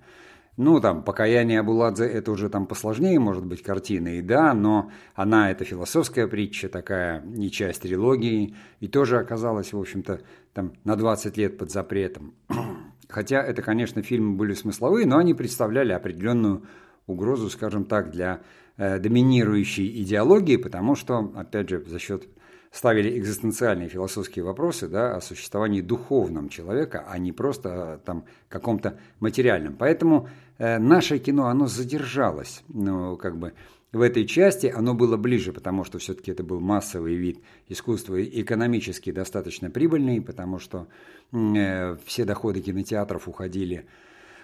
Ну, 0.59 0.81
там, 0.81 1.05
«Покаяние 1.05 1.61
Абуладзе»– 1.61 2.05
это 2.07 2.33
уже 2.33 2.49
там 2.51 2.67
посложнее, 2.67 3.21
может 3.21 3.47
быть, 3.47 3.63
картина, 3.63 4.19
и 4.19 4.23
да, 4.23 4.53
но 4.55 4.91
она– 5.15 5.51
это 5.53 5.65
философская 5.65 6.27
притча 6.27 6.69
такая, 6.69 7.23
не 7.23 7.49
часть 7.49 7.83
трилогии, 7.83 8.57
и 8.81 8.89
тоже 8.89 9.19
оказалась, 9.19 9.73
в 9.73 9.79
общем-то, 9.79 10.21
там, 10.55 10.73
на 10.83 10.97
20 10.97 11.37
лет 11.37 11.59
под 11.59 11.71
запретом. 11.71 12.35
Хотя 13.09 13.41
это, 13.41 13.63
конечно, 13.63 14.03
фильмы 14.03 14.35
были 14.35 14.53
смысловые, 14.53 15.07
но 15.07 15.19
они 15.19 15.33
представляли 15.33 15.93
определенную 15.93 16.65
угрозу, 17.07 17.51
скажем 17.51 17.85
так, 17.85 18.11
для 18.11 18.41
э, 18.77 18.99
доминирующей 18.99 20.03
идеологии, 20.03 20.57
потому 20.57 20.97
что, 20.97 21.33
опять 21.37 21.69
же, 21.69 21.85
за 21.87 22.01
счет 22.01 22.27
ставили 22.71 23.19
экзистенциальные 23.19 23.89
философские 23.89 24.45
вопросы 24.45 24.89
да, 24.89 25.17
о 25.17 25.21
существовании 25.21 25.81
духовном 25.81 26.49
человека, 26.49 27.05
а 27.09 27.19
не 27.19 27.33
просто 27.33 27.95
а, 27.95 27.99
там 27.99 28.25
каком-то 28.49 28.99
материальном. 29.21 29.77
Поэтому 29.77 30.29
э, 30.29 30.31
наше 30.59 31.19
кино, 31.19 31.47
оно 31.47 31.67
задержалось, 31.67 32.63
ну, 32.69 33.17
как 33.17 33.39
бы 33.39 33.53
в 33.93 34.01
этой 34.01 34.27
части 34.27 34.67
оно 34.67 34.95
было 34.95 35.17
ближе, 35.17 35.53
потому 35.53 35.85
что 35.85 35.99
все-таки 35.99 36.31
это 36.31 36.43
был 36.43 36.61
массовый 36.61 37.15
вид 37.15 37.41
искусства, 37.69 38.23
экономически 38.23 39.13
достаточно 39.13 39.71
прибыльный, 39.71 40.21
потому 40.21 40.59
что 40.59 40.89
э, 41.33 41.97
все 42.05 42.25
доходы 42.25 42.61
кинотеатров 42.61 43.29
уходили 43.29 43.87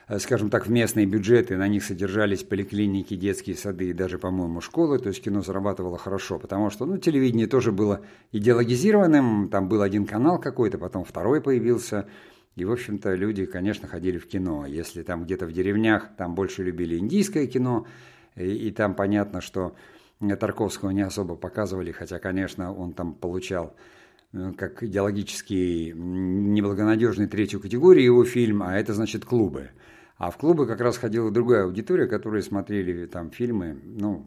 Э, 0.06 0.18
скажем 0.18 0.50
так, 0.50 0.66
в 0.66 0.70
местные 0.70 1.06
бюджеты, 1.06 1.56
на 1.56 1.66
них 1.66 1.82
содержались 1.82 2.42
поликлиники, 2.42 3.16
детские 3.16 3.56
сады 3.56 3.90
и 3.90 3.92
даже, 3.92 4.18
по-моему, 4.18 4.60
школы, 4.60 4.98
то 4.98 5.08
есть 5.08 5.22
кино 5.22 5.40
зарабатывало 5.40 5.96
хорошо, 5.96 6.38
потому 6.38 6.70
что, 6.70 6.84
ну, 6.84 6.98
телевидение 6.98 7.46
тоже 7.46 7.72
было 7.72 8.02
идеологизированным, 8.32 9.48
там 9.48 9.68
был 9.68 9.80
один 9.80 10.06
канал 10.06 10.38
какой-то, 10.38 10.76
потом 10.76 11.04
второй 11.04 11.40
появился, 11.40 12.06
и, 12.56 12.64
в 12.64 12.72
общем-то, 12.72 13.14
люди, 13.14 13.46
конечно, 13.46 13.88
ходили 13.88 14.18
в 14.18 14.26
кино. 14.28 14.66
Если 14.66 15.02
там 15.02 15.24
где-то 15.24 15.46
в 15.46 15.52
деревнях, 15.52 16.08
там 16.16 16.34
больше 16.34 16.62
любили 16.62 16.98
индийское 16.98 17.46
кино, 17.46 17.86
и, 18.36 18.68
и 18.68 18.70
там 18.70 18.94
понятно, 18.94 19.40
что 19.40 19.74
Тарковского 20.20 20.90
не 20.90 21.02
особо 21.02 21.34
показывали, 21.34 21.90
хотя, 21.90 22.18
конечно, 22.18 22.72
он 22.72 22.92
там 22.92 23.12
получал 23.14 23.74
э, 24.32 24.52
как 24.56 24.82
идеологически 24.82 25.92
неблагонадежный 25.94 27.26
третью 27.26 27.60
категорию 27.60 28.04
его 28.04 28.24
фильм, 28.24 28.62
а 28.62 28.76
это 28.76 28.94
значит 28.94 29.24
клубы. 29.24 29.70
А 30.16 30.30
в 30.30 30.36
клубы 30.36 30.66
как 30.66 30.80
раз 30.80 30.96
ходила 30.96 31.32
другая 31.32 31.64
аудитория, 31.64 32.06
которые 32.06 32.42
смотрели 32.42 33.06
там 33.06 33.32
фильмы, 33.32 33.76
ну, 33.84 34.24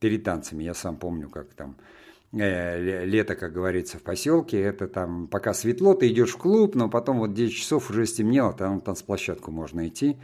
перед 0.00 0.24
танцами. 0.24 0.64
Я 0.64 0.72
сам 0.72 0.96
помню, 0.96 1.28
как 1.28 1.52
там 1.52 1.76
э, 1.78 2.07
лето, 2.32 3.34
как 3.34 3.52
говорится, 3.52 3.98
в 3.98 4.02
поселке, 4.02 4.60
это 4.60 4.86
там 4.86 5.28
пока 5.28 5.54
светло, 5.54 5.94
ты 5.94 6.08
идешь 6.08 6.34
в 6.34 6.36
клуб, 6.36 6.74
но 6.74 6.88
потом 6.90 7.18
вот 7.20 7.32
10 7.32 7.54
часов 7.54 7.90
уже 7.90 8.06
стемнело, 8.06 8.52
там 8.52 8.74
на 8.74 8.80
танцплощадку 8.80 9.50
можно 9.50 9.88
идти. 9.88 10.18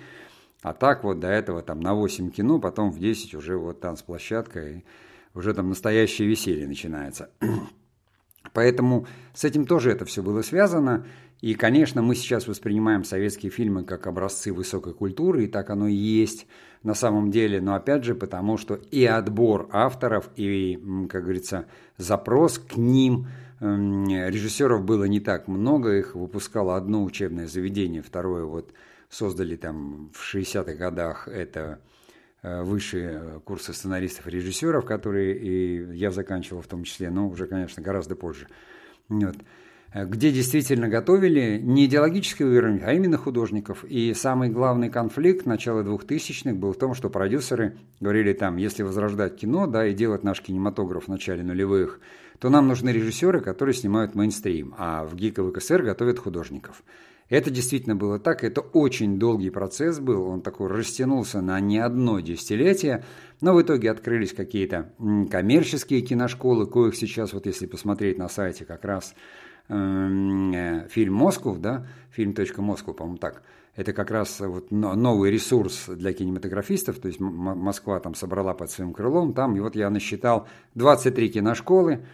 А 0.62 0.72
так 0.72 1.04
вот 1.04 1.20
до 1.20 1.28
этого 1.28 1.62
там 1.62 1.80
на 1.80 1.94
8 1.94 2.30
кино, 2.30 2.58
потом 2.58 2.90
в 2.90 2.98
10 2.98 3.34
уже 3.34 3.56
вот 3.56 3.80
танцплощадка, 3.80 4.66
и 4.66 4.84
уже 5.34 5.54
там 5.54 5.68
настоящее 5.68 6.28
веселье 6.28 6.66
начинается. 6.66 7.30
Поэтому 8.52 9.06
с 9.32 9.44
этим 9.44 9.66
тоже 9.66 9.90
это 9.90 10.04
все 10.04 10.22
было 10.22 10.42
связано. 10.42 11.06
И, 11.44 11.52
конечно, 11.56 12.00
мы 12.00 12.14
сейчас 12.14 12.48
воспринимаем 12.48 13.04
советские 13.04 13.52
фильмы 13.52 13.84
как 13.84 14.06
образцы 14.06 14.50
высокой 14.50 14.94
культуры, 14.94 15.44
и 15.44 15.46
так 15.46 15.68
оно 15.68 15.86
и 15.88 15.92
есть 15.92 16.46
на 16.82 16.94
самом 16.94 17.30
деле, 17.30 17.60
но 17.60 17.74
опять 17.74 18.02
же 18.02 18.14
потому, 18.14 18.56
что 18.56 18.76
и 18.76 19.04
отбор 19.04 19.68
авторов, 19.70 20.30
и, 20.36 20.82
как 21.10 21.24
говорится, 21.24 21.66
запрос 21.98 22.58
к 22.58 22.78
ним 22.78 23.26
режиссеров 23.60 24.86
было 24.86 25.04
не 25.04 25.20
так 25.20 25.46
много, 25.46 25.98
их 25.98 26.14
выпускало 26.14 26.78
одно 26.78 27.04
учебное 27.04 27.46
заведение, 27.46 28.00
второе 28.00 28.44
вот 28.44 28.72
создали 29.10 29.56
там 29.56 30.12
в 30.14 30.34
60-х 30.34 30.72
годах. 30.76 31.28
Это 31.28 31.78
э, 32.40 32.62
высшие 32.62 33.42
курсы 33.44 33.74
сценаристов 33.74 34.28
и 34.28 34.30
режиссеров, 34.30 34.86
которые 34.86 35.36
и 35.36 35.94
я 35.94 36.10
заканчивал 36.10 36.62
в 36.62 36.68
том 36.68 36.84
числе, 36.84 37.10
но 37.10 37.28
уже, 37.28 37.46
конечно, 37.46 37.82
гораздо 37.82 38.16
позже. 38.16 38.46
Вот 39.10 39.36
где 39.94 40.32
действительно 40.32 40.88
готовили 40.88 41.60
не 41.62 41.86
идеологический 41.86 42.44
уровень, 42.44 42.80
а 42.84 42.92
именно 42.92 43.16
художников. 43.16 43.84
И 43.84 44.12
самый 44.12 44.48
главный 44.48 44.90
конфликт 44.90 45.46
начала 45.46 45.82
2000-х 45.82 46.54
был 46.54 46.72
в 46.72 46.78
том, 46.78 46.94
что 46.94 47.08
продюсеры 47.10 47.76
говорили 48.00 48.32
там, 48.32 48.56
если 48.56 48.82
возрождать 48.82 49.36
кино, 49.36 49.68
да, 49.68 49.86
и 49.86 49.94
делать 49.94 50.24
наш 50.24 50.40
кинематограф 50.40 51.04
в 51.04 51.08
начале 51.08 51.44
нулевых, 51.44 52.00
то 52.40 52.50
нам 52.50 52.66
нужны 52.66 52.90
режиссеры, 52.90 53.40
которые 53.40 53.74
снимают 53.74 54.16
мейнстрим, 54.16 54.74
а 54.76 55.04
в 55.04 55.14
ГИК 55.14 55.38
и 55.38 55.42
ВКСР 55.42 55.82
готовят 55.82 56.18
художников. 56.18 56.82
Это 57.28 57.50
действительно 57.50 57.96
было 57.96 58.18
так, 58.18 58.44
это 58.44 58.60
очень 58.60 59.18
долгий 59.18 59.50
процесс 59.50 59.98
был, 59.98 60.28
он 60.28 60.42
такой 60.42 60.68
растянулся 60.68 61.40
на 61.40 61.58
не 61.60 61.78
одно 61.78 62.20
десятилетие, 62.20 63.04
но 63.40 63.54
в 63.54 63.62
итоге 63.62 63.90
открылись 63.90 64.34
какие-то 64.34 64.92
коммерческие 65.30 66.02
киношколы, 66.02 66.66
коих 66.66 66.96
сейчас, 66.96 67.32
вот 67.32 67.46
если 67.46 67.66
посмотреть 67.66 68.18
на 68.18 68.28
сайте 68.28 68.66
как 68.66 68.84
раз 68.84 69.14
фильм 69.68 71.14
«Москов», 71.14 71.58
да, 71.60 71.86
фильм 72.10 72.34
«Москва», 72.58 72.92
по-моему, 72.92 73.18
так, 73.18 73.42
это 73.76 73.92
как 73.92 74.10
раз 74.10 74.40
вот 74.40 74.70
новый 74.70 75.30
ресурс 75.30 75.86
для 75.88 76.12
кинематографистов, 76.12 76.98
то 76.98 77.08
есть 77.08 77.18
Москва 77.18 77.98
там 77.98 78.14
собрала 78.14 78.54
под 78.54 78.70
своим 78.70 78.92
крылом, 78.92 79.32
там, 79.32 79.56
и 79.56 79.60
вот 79.60 79.74
я 79.74 79.90
насчитал 79.90 80.46
23 80.74 81.30
киношколы, 81.30 82.04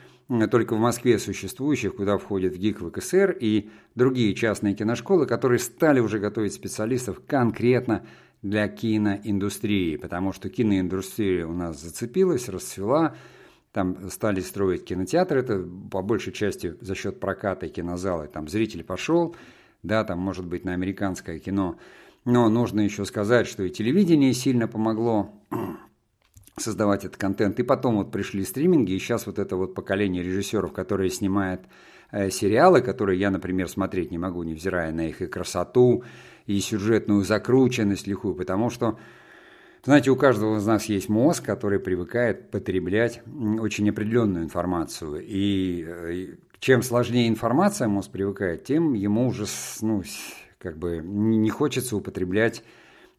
только 0.50 0.76
в 0.76 0.78
Москве 0.78 1.18
существующих, 1.18 1.96
куда 1.96 2.16
входит 2.16 2.56
ГИК 2.56 2.78
ВКСР 2.78 3.36
и 3.40 3.68
другие 3.96 4.34
частные 4.34 4.74
киношколы, 4.74 5.26
которые 5.26 5.58
стали 5.58 5.98
уже 5.98 6.20
готовить 6.20 6.54
специалистов 6.54 7.20
конкретно 7.26 8.06
для 8.40 8.68
киноиндустрии, 8.68 9.96
потому 9.96 10.32
что 10.32 10.48
киноиндустрия 10.48 11.46
у 11.46 11.52
нас 11.52 11.82
зацепилась, 11.82 12.48
расцвела, 12.48 13.16
там 13.72 14.10
стали 14.10 14.40
строить 14.40 14.84
кинотеатр, 14.84 15.36
это 15.38 15.68
по 15.90 16.02
большей 16.02 16.32
части 16.32 16.74
за 16.80 16.94
счет 16.94 17.20
проката 17.20 17.68
кинозала, 17.68 18.26
там 18.26 18.48
зритель 18.48 18.82
пошел, 18.82 19.36
да, 19.82 20.04
там 20.04 20.18
может 20.18 20.46
быть 20.46 20.64
на 20.64 20.72
американское 20.72 21.38
кино, 21.38 21.76
но 22.24 22.48
нужно 22.48 22.80
еще 22.80 23.04
сказать, 23.04 23.46
что 23.46 23.62
и 23.62 23.70
телевидение 23.70 24.34
сильно 24.34 24.66
помогло 24.66 25.30
создавать 26.56 27.04
этот 27.04 27.16
контент, 27.16 27.60
и 27.60 27.62
потом 27.62 27.96
вот 27.96 28.10
пришли 28.10 28.44
стриминги, 28.44 28.92
и 28.92 28.98
сейчас 28.98 29.26
вот 29.26 29.38
это 29.38 29.56
вот 29.56 29.74
поколение 29.74 30.22
режиссеров, 30.22 30.72
которые 30.72 31.10
снимают 31.10 31.62
э, 32.10 32.30
сериалы, 32.30 32.82
которые 32.82 33.20
я, 33.20 33.30
например, 33.30 33.68
смотреть 33.68 34.10
не 34.10 34.18
могу, 34.18 34.42
невзирая 34.42 34.92
на 34.92 35.08
их 35.08 35.22
и 35.22 35.26
красоту, 35.26 36.02
и 36.46 36.58
сюжетную 36.58 37.22
закрученность 37.22 38.08
лихую, 38.08 38.34
потому 38.34 38.68
что 38.68 38.98
знаете, 39.82 40.10
у 40.10 40.16
каждого 40.16 40.58
из 40.58 40.66
нас 40.66 40.84
есть 40.86 41.08
мозг, 41.08 41.44
который 41.44 41.80
привыкает 41.80 42.50
потреблять 42.50 43.22
очень 43.60 43.88
определенную 43.88 44.44
информацию. 44.44 45.24
И 45.26 45.84
э, 45.86 46.36
чем 46.58 46.82
сложнее 46.82 47.28
информация 47.28 47.88
мозг 47.88 48.10
привыкает, 48.10 48.64
тем 48.64 48.92
ему 48.92 49.28
уже 49.28 49.46
ну, 49.80 50.02
как 50.58 50.78
бы 50.78 51.00
не 51.02 51.50
хочется 51.50 51.96
употреблять 51.96 52.62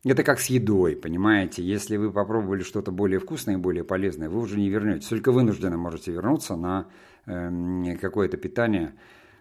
это 0.03 0.23
как 0.23 0.39
с 0.39 0.47
едой, 0.47 0.95
понимаете? 0.95 1.63
Если 1.63 1.95
вы 1.95 2.11
попробовали 2.11 2.63
что-то 2.63 2.91
более 2.91 3.19
вкусное 3.19 3.55
и 3.55 3.57
более 3.57 3.83
полезное, 3.83 4.29
вы 4.29 4.39
уже 4.39 4.57
не 4.57 4.69
вернетесь. 4.69 5.07
Только 5.07 5.31
вынужденно 5.31 5.77
можете 5.77 6.11
вернуться 6.11 6.55
на 6.55 6.87
э, 7.27 7.95
какое-то 8.01 8.37
питание 8.37 8.93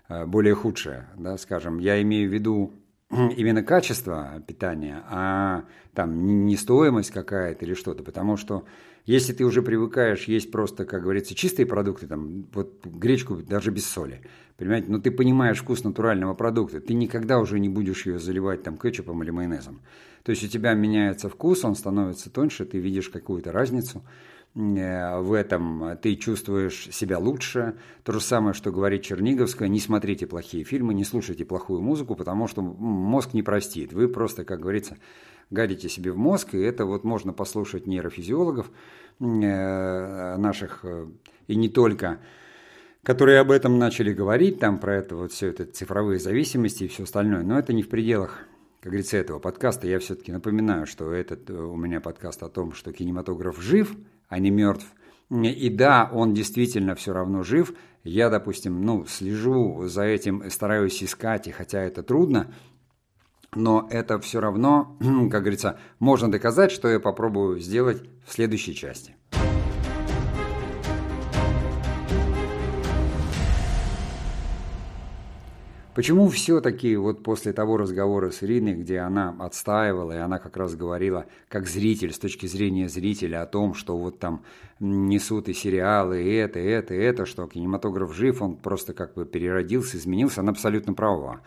э, 0.09 0.27
более 0.27 0.55
худшее, 0.55 1.09
да, 1.17 1.39
скажем. 1.39 1.79
Я 1.79 2.03
имею 2.03 2.29
в 2.29 2.33
виду 2.35 2.75
именно 3.37 3.63
качество 3.63 4.43
питания, 4.47 5.03
а 5.09 5.65
там 5.95 6.47
не 6.47 6.57
стоимость 6.57 7.11
какая-то 7.11 7.65
или 7.65 7.75
что-то, 7.75 8.03
потому 8.05 8.37
что 8.37 8.65
если 9.07 9.33
ты 9.33 9.45
уже 9.45 9.63
привыкаешь 9.63 10.25
есть 10.25 10.53
просто, 10.53 10.85
как 10.85 11.03
говорится, 11.03 11.35
чистые 11.35 11.67
продукты, 11.67 12.07
там, 12.07 12.47
вот 12.53 12.87
гречку 12.87 13.37
даже 13.37 13.71
без 13.71 13.87
соли, 13.87 14.21
понимаете, 14.57 14.87
но 14.91 15.01
ты 15.01 15.11
понимаешь 15.11 15.59
вкус 15.59 15.83
натурального 15.83 16.35
продукта, 16.35 16.81
ты 16.81 16.95
никогда 16.95 17.41
уже 17.41 17.59
не 17.59 17.69
будешь 17.69 18.07
ее 18.07 18.19
заливать 18.19 18.63
там 18.63 18.79
кетчупом 18.79 19.23
или 19.23 19.31
майонезом. 19.31 19.81
То 20.23 20.31
есть 20.31 20.45
у 20.45 20.49
тебя 20.49 20.75
меняется 20.75 21.29
вкус, 21.29 21.65
он 21.65 21.75
становится 21.75 22.31
тоньше, 22.31 22.65
ты 22.65 22.79
видишь 22.79 23.09
какую-то 23.09 23.53
разницу, 23.53 24.05
в 24.55 25.33
этом 25.33 25.97
ты 26.03 26.17
чувствуешь 26.17 26.89
себя 26.91 27.19
лучше. 27.19 27.77
То 28.03 28.13
же 28.13 28.21
самое, 28.21 28.53
что 28.53 28.73
говорит 28.73 29.03
Черниговская, 29.03 29.69
не 29.69 29.79
смотрите 29.79 30.27
плохие 30.27 30.65
фильмы, 30.65 30.93
не 30.93 31.05
слушайте 31.05 31.45
плохую 31.45 31.83
музыку, 31.83 32.17
потому 32.17 32.49
что 32.49 32.61
мозг 32.63 33.33
не 33.33 33.43
простит. 33.43 33.93
Вы 33.93 34.09
просто, 34.09 34.45
как 34.45 34.61
говорится, 34.61 34.97
гадите 35.51 35.89
себе 35.89 36.13
в 36.13 36.17
мозг, 36.17 36.55
и 36.55 36.59
это 36.59 36.85
вот 36.85 37.05
можно 37.05 37.33
послушать 37.33 37.87
нейрофизиологов 37.87 38.71
э, 39.21 40.37
наших, 40.37 40.85
и 41.47 41.55
не 41.55 41.69
только, 41.69 42.19
которые 43.03 43.41
об 43.41 43.51
этом 43.51 43.79
начали 43.79 44.13
говорить, 44.13 44.59
там 44.59 44.79
про 44.79 44.97
это 44.97 45.17
вот 45.17 45.33
все 45.33 45.49
это 45.49 45.65
цифровые 45.65 46.19
зависимости 46.19 46.85
и 46.85 46.89
все 46.89 47.05
остальное, 47.05 47.43
но 47.43 47.59
это 47.59 47.73
не 47.73 47.83
в 47.83 47.89
пределах 47.89 48.47
как 48.81 48.93
говорится, 48.93 49.19
этого 49.19 49.39
подкаста, 49.39 49.87
я 49.87 49.99
все-таки 49.99 50.33
напоминаю, 50.33 50.87
что 50.87 51.13
этот 51.13 51.51
э, 51.51 51.53
у 51.53 51.77
меня 51.77 52.01
подкаст 52.01 52.43
о 52.43 52.49
том, 52.49 52.73
что 52.73 52.93
кинематограф 52.93 53.61
жив, 53.61 53.95
а 54.31 54.39
не 54.39 54.51
мертв. 54.51 54.87
И 55.31 55.69
да, 55.69 56.11
он 56.13 56.33
действительно 56.33 56.95
все 56.95 57.13
равно 57.13 57.43
жив. 57.43 57.75
Я, 58.03 58.31
допустим, 58.31 58.83
ну, 58.83 59.05
слежу 59.05 59.87
за 59.87 60.05
этим, 60.05 60.51
стараюсь 60.51 61.03
искать, 61.05 61.47
и 61.47 61.51
хотя 61.51 61.83
это 61.83 62.03
трудно, 62.03 62.53
но 63.55 63.87
это 63.91 64.19
все 64.19 64.41
равно, 64.41 64.97
как 65.31 65.43
говорится, 65.43 65.79
можно 65.99 66.31
доказать, 66.31 66.73
что 66.73 66.89
я 66.89 66.99
попробую 66.99 67.61
сделать 67.61 68.03
в 68.27 68.33
следующей 68.33 68.75
части. 68.75 69.15
Почему 75.93 76.29
все-таки 76.29 76.95
вот 76.95 77.25
после 77.25 77.53
того 77.53 77.77
разговора 77.77 78.31
с 78.31 78.45
Ириной, 78.45 78.75
где 78.75 78.99
она 78.99 79.35
отстаивала, 79.41 80.13
и 80.13 80.19
она 80.19 80.39
как 80.39 80.57
раз 80.57 80.77
говорила, 80.77 81.27
как 81.49 81.67
зритель, 81.67 82.13
с 82.13 82.19
точки 82.19 82.47
зрения 82.47 82.89
зрителя, 82.89 83.43
о 83.43 83.47
том, 83.47 83.75
что 83.75 83.99
вот 83.99 84.21
там 84.21 84.45
несут 84.79 85.49
и 85.49 85.53
сериалы, 85.53 86.23
и 86.23 86.33
это, 86.33 86.61
и 86.61 86.67
это, 86.67 86.95
и 86.95 86.99
это, 86.99 87.27
что 87.27 87.47
кинематограф 87.49 88.15
жив, 88.15 88.41
он 88.41 88.57
просто 88.57 88.95
как 88.95 89.15
бы 89.15 89.27
переродился, 89.27 89.97
изменился, 89.97 90.43
она 90.43 90.53
абсолютно 90.53 90.95
права. 90.95 91.41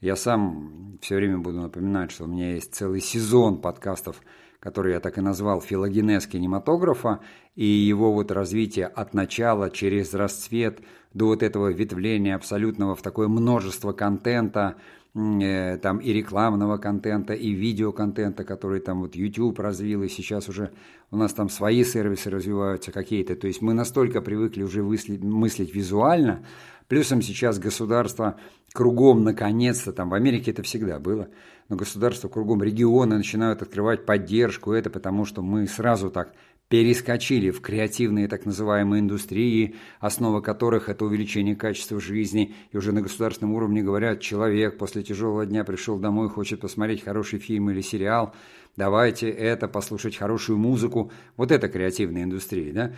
Я 0.00 0.16
сам 0.16 0.98
все 1.00 1.14
время 1.14 1.38
буду 1.38 1.60
напоминать, 1.60 2.10
что 2.10 2.24
у 2.24 2.26
меня 2.26 2.54
есть 2.54 2.74
целый 2.74 3.00
сезон 3.00 3.60
подкастов, 3.60 4.20
который 4.64 4.94
я 4.94 5.00
так 5.00 5.18
и 5.18 5.20
назвал 5.20 5.60
«Филогенез 5.60 6.26
кинематографа», 6.26 7.20
и 7.54 7.66
его 7.66 8.12
вот 8.12 8.32
развитие 8.32 8.86
от 8.86 9.12
начала 9.12 9.68
через 9.70 10.14
расцвет 10.14 10.80
до 11.12 11.26
вот 11.26 11.42
этого 11.42 11.70
ветвления 11.70 12.34
абсолютного 12.34 12.96
в 12.96 13.02
такое 13.02 13.28
множество 13.28 13.92
контента, 13.92 14.76
э, 15.14 15.76
там 15.82 15.98
и 15.98 16.14
рекламного 16.14 16.78
контента, 16.78 17.34
и 17.34 17.50
видеоконтента, 17.50 18.44
который 18.44 18.80
там 18.80 19.02
вот 19.02 19.14
YouTube 19.14 19.58
развил, 19.58 20.02
и 20.02 20.08
сейчас 20.08 20.48
уже 20.48 20.72
у 21.10 21.18
нас 21.18 21.34
там 21.34 21.50
свои 21.50 21.84
сервисы 21.84 22.30
развиваются 22.30 22.90
какие-то. 22.90 23.36
То 23.36 23.46
есть 23.46 23.60
мы 23.60 23.74
настолько 23.74 24.22
привыкли 24.22 24.62
уже 24.62 24.82
мыслить, 24.82 25.22
мыслить 25.22 25.74
визуально, 25.74 26.42
плюсом 26.88 27.20
сейчас 27.20 27.58
государство 27.58 28.40
кругом, 28.74 29.22
наконец-то, 29.22 29.92
там 29.92 30.10
в 30.10 30.14
Америке 30.14 30.50
это 30.50 30.64
всегда 30.64 30.98
было, 30.98 31.28
но 31.68 31.76
государство 31.76 32.28
кругом, 32.28 32.62
регионы 32.62 33.16
начинают 33.16 33.62
открывать 33.62 34.04
поддержку, 34.04 34.72
это 34.72 34.90
потому 34.90 35.24
что 35.24 35.42
мы 35.42 35.68
сразу 35.68 36.10
так 36.10 36.34
перескочили 36.68 37.50
в 37.50 37.60
креативные 37.60 38.26
так 38.26 38.46
называемые 38.46 39.00
индустрии, 39.00 39.76
основа 40.00 40.40
которых 40.40 40.88
это 40.88 41.04
увеличение 41.04 41.54
качества 41.54 42.00
жизни, 42.00 42.52
и 42.72 42.76
уже 42.76 42.90
на 42.90 43.00
государственном 43.00 43.54
уровне 43.54 43.80
говорят, 43.80 44.20
человек 44.20 44.76
после 44.76 45.04
тяжелого 45.04 45.46
дня 45.46 45.62
пришел 45.62 45.98
домой, 45.98 46.28
хочет 46.28 46.60
посмотреть 46.60 47.04
хороший 47.04 47.38
фильм 47.38 47.70
или 47.70 47.80
сериал, 47.80 48.34
давайте 48.76 49.30
это, 49.30 49.68
послушать 49.68 50.16
хорошую 50.16 50.58
музыку, 50.58 51.12
вот 51.36 51.52
это 51.52 51.68
креативная 51.68 52.24
индустрия, 52.24 52.72
да, 52.72 52.92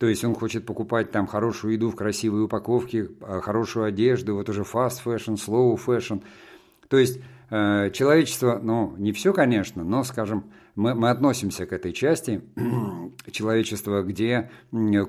то 0.00 0.08
есть 0.08 0.24
он 0.24 0.34
хочет 0.34 0.64
покупать 0.64 1.10
там 1.10 1.26
хорошую 1.26 1.74
еду 1.74 1.90
в 1.90 1.94
красивой 1.94 2.44
упаковке, 2.44 3.10
а, 3.20 3.42
хорошую 3.42 3.84
одежду, 3.84 4.34
вот 4.34 4.48
уже 4.48 4.62
fast 4.62 5.02
fashion, 5.04 5.34
slow 5.34 5.78
fashion. 5.78 6.22
То 6.88 6.96
есть 6.96 7.20
э, 7.50 7.90
человечество, 7.92 8.58
ну, 8.62 8.94
не 8.96 9.12
все, 9.12 9.34
конечно, 9.34 9.84
но, 9.84 10.02
скажем, 10.02 10.44
мы, 10.74 10.94
мы 10.94 11.10
относимся 11.10 11.66
к 11.66 11.74
этой 11.74 11.92
части 11.92 12.40
человечества, 13.30 14.02
где 14.02 14.50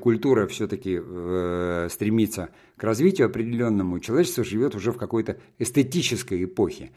культура 0.01 0.45
все-таки 0.48 1.00
э, 1.01 1.88
стремится 1.89 2.50
к 2.75 2.83
развитию 2.83 3.27
определенному, 3.27 4.01
человечество 4.01 4.43
живет 4.43 4.75
уже 4.75 4.92
в 4.92 4.98
какой-то 4.98 5.37
эстетической 5.57 6.44
эпохе. 6.44 6.92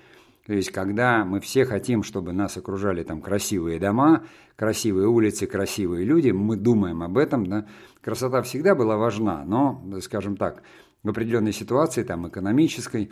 То 0.47 0.53
есть, 0.53 0.71
когда 0.71 1.25
мы 1.25 1.41
все 1.41 1.65
хотим, 1.65 2.03
чтобы 2.03 2.33
нас 2.33 2.57
окружали 2.57 3.03
там 3.03 3.23
красивые 3.23 3.81
дома, 3.81 4.25
красивые 4.57 5.09
улицы, 5.09 5.47
красивые 5.47 6.05
люди, 6.05 6.31
мы 6.31 6.57
думаем 6.57 7.03
об 7.03 7.17
этом, 7.17 7.47
да, 7.47 7.67
красота 8.03 8.43
всегда 8.43 8.75
была 8.75 8.97
важна, 8.97 9.43
но, 9.45 9.83
скажем 10.01 10.37
так, 10.37 10.63
в 11.03 11.09
определенной 11.09 11.53
ситуации, 11.53 12.03
там, 12.03 12.29
экономической, 12.29 13.11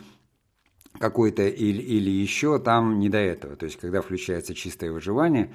какой-то 0.99 1.47
или, 1.47 1.81
или 1.81 2.11
еще, 2.11 2.59
там 2.59 2.99
не 2.99 3.09
до 3.09 3.17
этого. 3.17 3.55
То 3.55 3.65
есть, 3.65 3.79
когда 3.79 4.01
включается 4.01 4.53
чистое 4.53 4.91
выживание, 4.91 5.53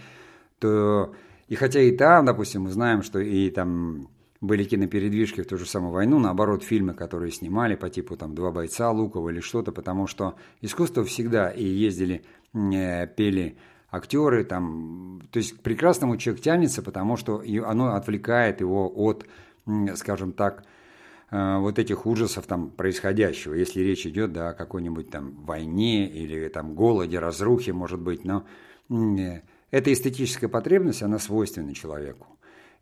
то 0.59 1.14
и 1.47 1.55
хотя 1.55 1.81
и 1.81 1.97
там, 1.97 2.25
допустим, 2.25 2.62
мы 2.62 2.71
знаем, 2.71 3.03
что 3.03 3.21
и 3.21 3.51
там 3.51 4.09
были 4.40 4.64
кинопередвижки 4.64 5.42
в 5.42 5.46
ту 5.46 5.57
же 5.57 5.66
самую 5.66 5.92
войну, 5.92 6.18
наоборот, 6.18 6.62
фильмы, 6.62 6.94
которые 6.94 7.33
снимали 7.33 7.74
по 7.74 7.90
типу 7.90 8.16
там 8.16 8.35
«Два 8.35 8.51
бойца», 8.51 8.90
«Лукова» 8.90 9.31
или 9.31 9.40
что-то, 9.40 9.72
потому 9.72 10.07
что 10.07 10.35
искусство 10.61 11.05
всегда 11.05 11.51
и 11.51 11.64
ездили, 11.64 12.24
э, 12.55 13.07
пели 13.07 13.57
актеры, 13.90 14.44
там, 14.44 15.22
то 15.31 15.38
есть 15.38 15.57
к 15.57 15.61
прекрасному 15.61 16.16
человек 16.18 16.42
тянется, 16.42 16.83
потому 16.83 17.16
что 17.16 17.42
оно 17.64 17.94
отвлекает 17.94 18.61
его 18.61 18.92
от, 18.94 19.27
скажем 19.94 20.33
так, 20.33 20.64
Э, 21.31 21.59
вот 21.59 21.79
этих 21.79 22.07
ужасов 22.07 22.46
там 22.46 22.70
происходящего, 22.70 23.55
если 23.55 23.81
речь 23.81 24.07
идет 24.07 24.33
да, 24.33 24.51
о 24.51 24.55
какой-нибудь 24.55 25.11
там 25.11 25.33
войне 25.44 26.09
или 26.09 26.48
там 26.48 26.74
голоде, 26.74 27.18
разрухе, 27.18 27.72
может 27.72 28.01
быть, 28.01 28.24
но 28.24 28.46
э, 28.90 29.42
эта 29.70 29.92
эстетическая 29.92 30.48
потребность, 30.48 31.03
она 31.03 31.18
свойственна 31.18 31.74
человеку. 31.74 32.38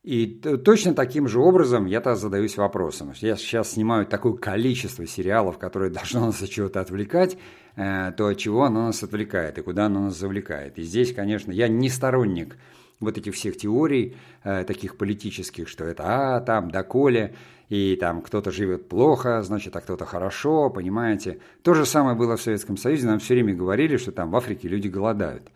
И 0.07 0.27
точно 0.65 0.95
таким 0.95 1.27
же 1.27 1.41
образом 1.41 1.87
я-то 1.87 2.15
задаюсь 2.15 2.57
вопросом. 2.57 3.13
Я 3.17 3.35
сейчас 3.35 3.73
снимаю 3.73 4.07
такое 4.07 4.35
количество 4.35 5.05
сериалов, 5.05 5.59
которые 5.59 5.91
должно 5.93 6.27
нас 6.27 6.41
от 6.41 6.49
чего-то 6.49 6.81
отвлекать, 6.81 7.37
э, 7.75 8.13
то 8.17 8.29
от 8.29 8.39
чего 8.39 8.63
оно 8.63 8.87
нас 8.87 9.03
отвлекает 9.03 9.59
и 9.59 9.63
куда 9.63 9.87
оно 9.87 10.03
нас 10.03 10.17
завлекает. 10.17 10.79
И 10.79 10.83
здесь, 10.83 11.13
конечно, 11.13 11.51
я 11.51 11.67
не 11.67 11.91
сторонник 11.91 12.57
вот 13.01 13.19
этих 13.19 13.35
всех 13.35 13.59
теорий, 13.59 14.17
таких 14.43 14.97
политических, 14.97 15.69
что 15.69 15.85
это 15.85 16.05
«а, 16.07 16.41
там, 16.41 16.71
доколе», 16.71 17.35
и 17.69 17.97
там 17.97 18.23
кто-то 18.23 18.51
живет 18.51 18.89
плохо, 18.89 19.43
значит, 19.43 19.75
а 19.75 19.81
кто-то 19.81 20.05
хорошо, 20.05 20.71
понимаете. 20.71 21.41
То 21.63 21.75
же 21.75 21.85
самое 21.85 22.17
было 22.17 22.37
в 22.37 22.43
Советском 22.43 22.77
Союзе, 22.77 23.07
нам 23.07 23.19
все 23.19 23.35
время 23.35 23.55
говорили, 23.55 23.97
что 23.97 24.13
там 24.13 24.31
в 24.31 24.37
Африке 24.37 24.69
люди 24.69 24.89
голодают, 24.89 25.51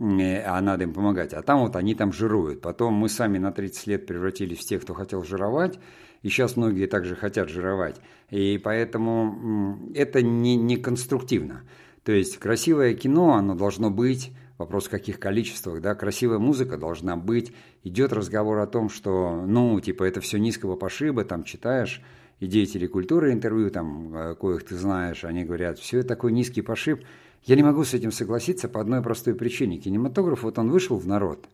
а 0.00 0.60
надо 0.60 0.84
им 0.84 0.94
помогать, 0.94 1.34
а 1.34 1.42
там 1.42 1.60
вот 1.60 1.76
они 1.76 1.94
там 1.94 2.12
жируют. 2.12 2.62
Потом 2.62 2.94
мы 2.94 3.08
сами 3.08 3.38
на 3.38 3.52
30 3.52 3.86
лет 3.86 4.06
превратились 4.06 4.58
в 4.58 4.64
тех, 4.64 4.82
кто 4.82 4.94
хотел 4.94 5.24
жировать, 5.24 5.78
и 6.22 6.28
сейчас 6.28 6.56
многие 6.56 6.86
также 6.86 7.14
хотят 7.16 7.50
жировать. 7.50 7.96
И 8.30 8.58
поэтому 8.62 9.90
это 9.94 10.22
не, 10.22 10.56
не 10.56 10.76
конструктивно. 10.76 11.62
То 12.02 12.12
есть 12.12 12.38
красивое 12.38 12.94
кино, 12.94 13.34
оно 13.34 13.54
должно 13.54 13.90
быть 13.90 14.32
вопрос 14.56 14.86
в 14.86 14.90
каких 14.90 15.18
количествах, 15.18 15.80
да, 15.80 15.94
красивая 15.94 16.38
музыка 16.38 16.76
должна 16.76 17.16
быть, 17.16 17.52
идет 17.82 18.12
разговор 18.12 18.58
о 18.58 18.66
том, 18.66 18.90
что, 18.90 19.44
ну, 19.46 19.80
типа, 19.80 20.04
это 20.04 20.20
все 20.20 20.38
низкого 20.38 20.76
пошиба, 20.76 21.24
там, 21.24 21.44
читаешь, 21.44 22.02
и 22.40 22.46
деятели 22.46 22.86
культуры 22.86 23.32
интервью, 23.32 23.70
там, 23.70 24.14
э, 24.14 24.34
коих 24.34 24.64
ты 24.64 24.76
знаешь, 24.76 25.24
они 25.24 25.44
говорят, 25.44 25.78
все 25.78 26.00
это 26.00 26.08
такой 26.08 26.32
низкий 26.32 26.62
пошиб. 26.62 27.00
Я 27.44 27.56
не 27.56 27.62
могу 27.62 27.84
с 27.84 27.94
этим 27.94 28.12
согласиться 28.12 28.68
по 28.68 28.80
одной 28.80 29.02
простой 29.02 29.34
причине. 29.34 29.78
Кинематограф, 29.78 30.42
вот 30.42 30.58
он 30.58 30.70
вышел 30.70 30.98
в 30.98 31.06
народ. 31.06 31.48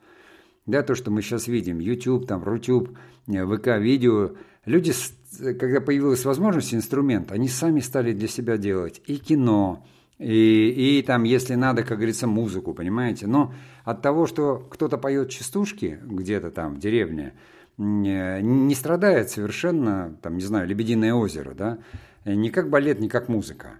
Да, 0.67 0.83
то, 0.83 0.95
что 0.95 1.11
мы 1.11 1.23
сейчас 1.23 1.47
видим, 1.47 1.79
YouTube, 1.79 2.27
там, 2.27 2.43
Рутюб, 2.43 2.91
э, 3.29 3.47
ВК-видео, 3.47 4.33
люди, 4.65 4.93
когда 5.39 5.81
появилась 5.81 6.25
возможность, 6.25 6.75
инструмент, 6.75 7.31
они 7.31 7.49
сами 7.49 7.79
стали 7.79 8.13
для 8.13 8.27
себя 8.27 8.57
делать 8.57 9.01
и 9.07 9.17
кино, 9.17 9.87
и, 10.19 10.99
и 10.99 11.03
там, 11.03 11.25
если 11.25 11.55
надо, 11.55 11.83
как 11.83 11.99
говорится, 11.99 12.27
музыку, 12.27 12.75
понимаете? 12.75 13.27
Но 13.27 13.53
от 13.85 14.03
того, 14.03 14.27
что 14.27 14.67
кто-то 14.71 14.99
поет 14.99 15.29
частушки 15.29 16.01
где-то 16.03 16.51
там 16.51 16.75
в 16.75 16.79
деревне, 16.79 17.35
не 17.79 18.75
страдает 18.75 19.31
совершенно, 19.31 20.17
там, 20.23 20.37
не 20.37 20.43
знаю, 20.43 20.67
«Лебединое 20.67 21.13
озеро», 21.13 21.55
да? 21.55 21.79
Не 22.25 22.51
как 22.51 22.71
балет, 22.71 22.99
не 22.99 23.09
как 23.09 23.29
музыка. 23.29 23.75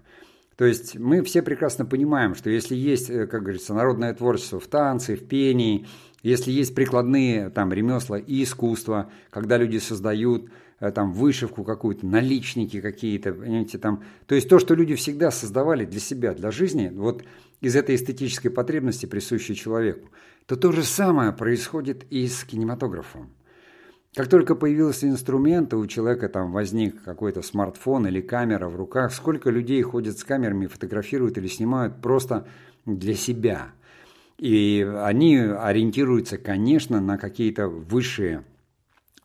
То 0.57 0.65
есть 0.65 0.97
мы 0.97 1.23
все 1.23 1.41
прекрасно 1.41 1.85
понимаем, 1.85 2.35
что 2.35 2.49
если 2.49 2.75
есть, 2.75 3.09
э, 3.09 3.27
как 3.27 3.43
говорится, 3.43 3.73
народное 3.73 4.13
творчество 4.13 4.59
в 4.59 4.67
танце, 4.67 5.15
в 5.15 5.27
пении, 5.27 5.87
если 6.23 6.51
есть 6.51 6.75
прикладные 6.75 7.49
там 7.49 7.71
ремесла 7.71 8.17
и 8.17 8.43
искусство, 8.43 9.11
когда 9.29 9.57
люди 9.57 9.77
создают 9.77 10.49
Э, 10.79 10.91
там 10.91 11.11
вышивку 11.11 11.63
какую-то, 11.63 12.05
наличники 12.05 12.81
какие-то, 12.81 13.33
понимаете, 13.33 13.77
там. 13.79 14.03
То 14.27 14.35
есть 14.35 14.47
то, 14.47 14.59
что 14.59 14.75
люди 14.75 14.95
всегда 14.95 15.31
создавали 15.31 15.85
для 15.85 15.99
себя, 15.99 16.33
для 16.33 16.51
жизни, 16.51 16.91
вот 16.93 17.23
из 17.61 17.75
этой 17.75 17.95
эстетической 17.95 18.49
потребности, 18.49 19.07
присущей 19.07 19.55
человеку, 19.55 20.09
то 20.45 20.55
то 20.55 20.71
же 20.71 20.83
самое 20.83 21.33
происходит 21.33 22.05
и 22.11 22.27
с 22.27 22.43
кинематографом. 22.43 23.31
Как 24.17 24.29
только 24.29 24.55
появился 24.55 25.07
инструмент, 25.07 25.73
и 25.73 25.75
у 25.75 25.85
человека 25.85 26.27
там 26.27 26.51
возник 26.51 27.03
какой-то 27.03 27.43
смартфон 27.43 28.07
или 28.07 28.19
камера 28.19 28.67
в 28.67 28.75
руках, 28.75 29.13
сколько 29.13 29.51
людей 29.51 29.79
ходят 29.83 30.17
с 30.17 30.23
камерами, 30.23 30.65
фотографируют 30.65 31.37
или 31.37 31.45
снимают 31.45 32.01
просто 32.01 32.47
для 32.87 33.13
себя. 33.13 33.67
И 34.39 34.83
они 35.03 35.37
ориентируются, 35.37 36.39
конечно, 36.39 36.99
на 36.99 37.19
какие-то 37.19 37.67
высшие 37.67 38.43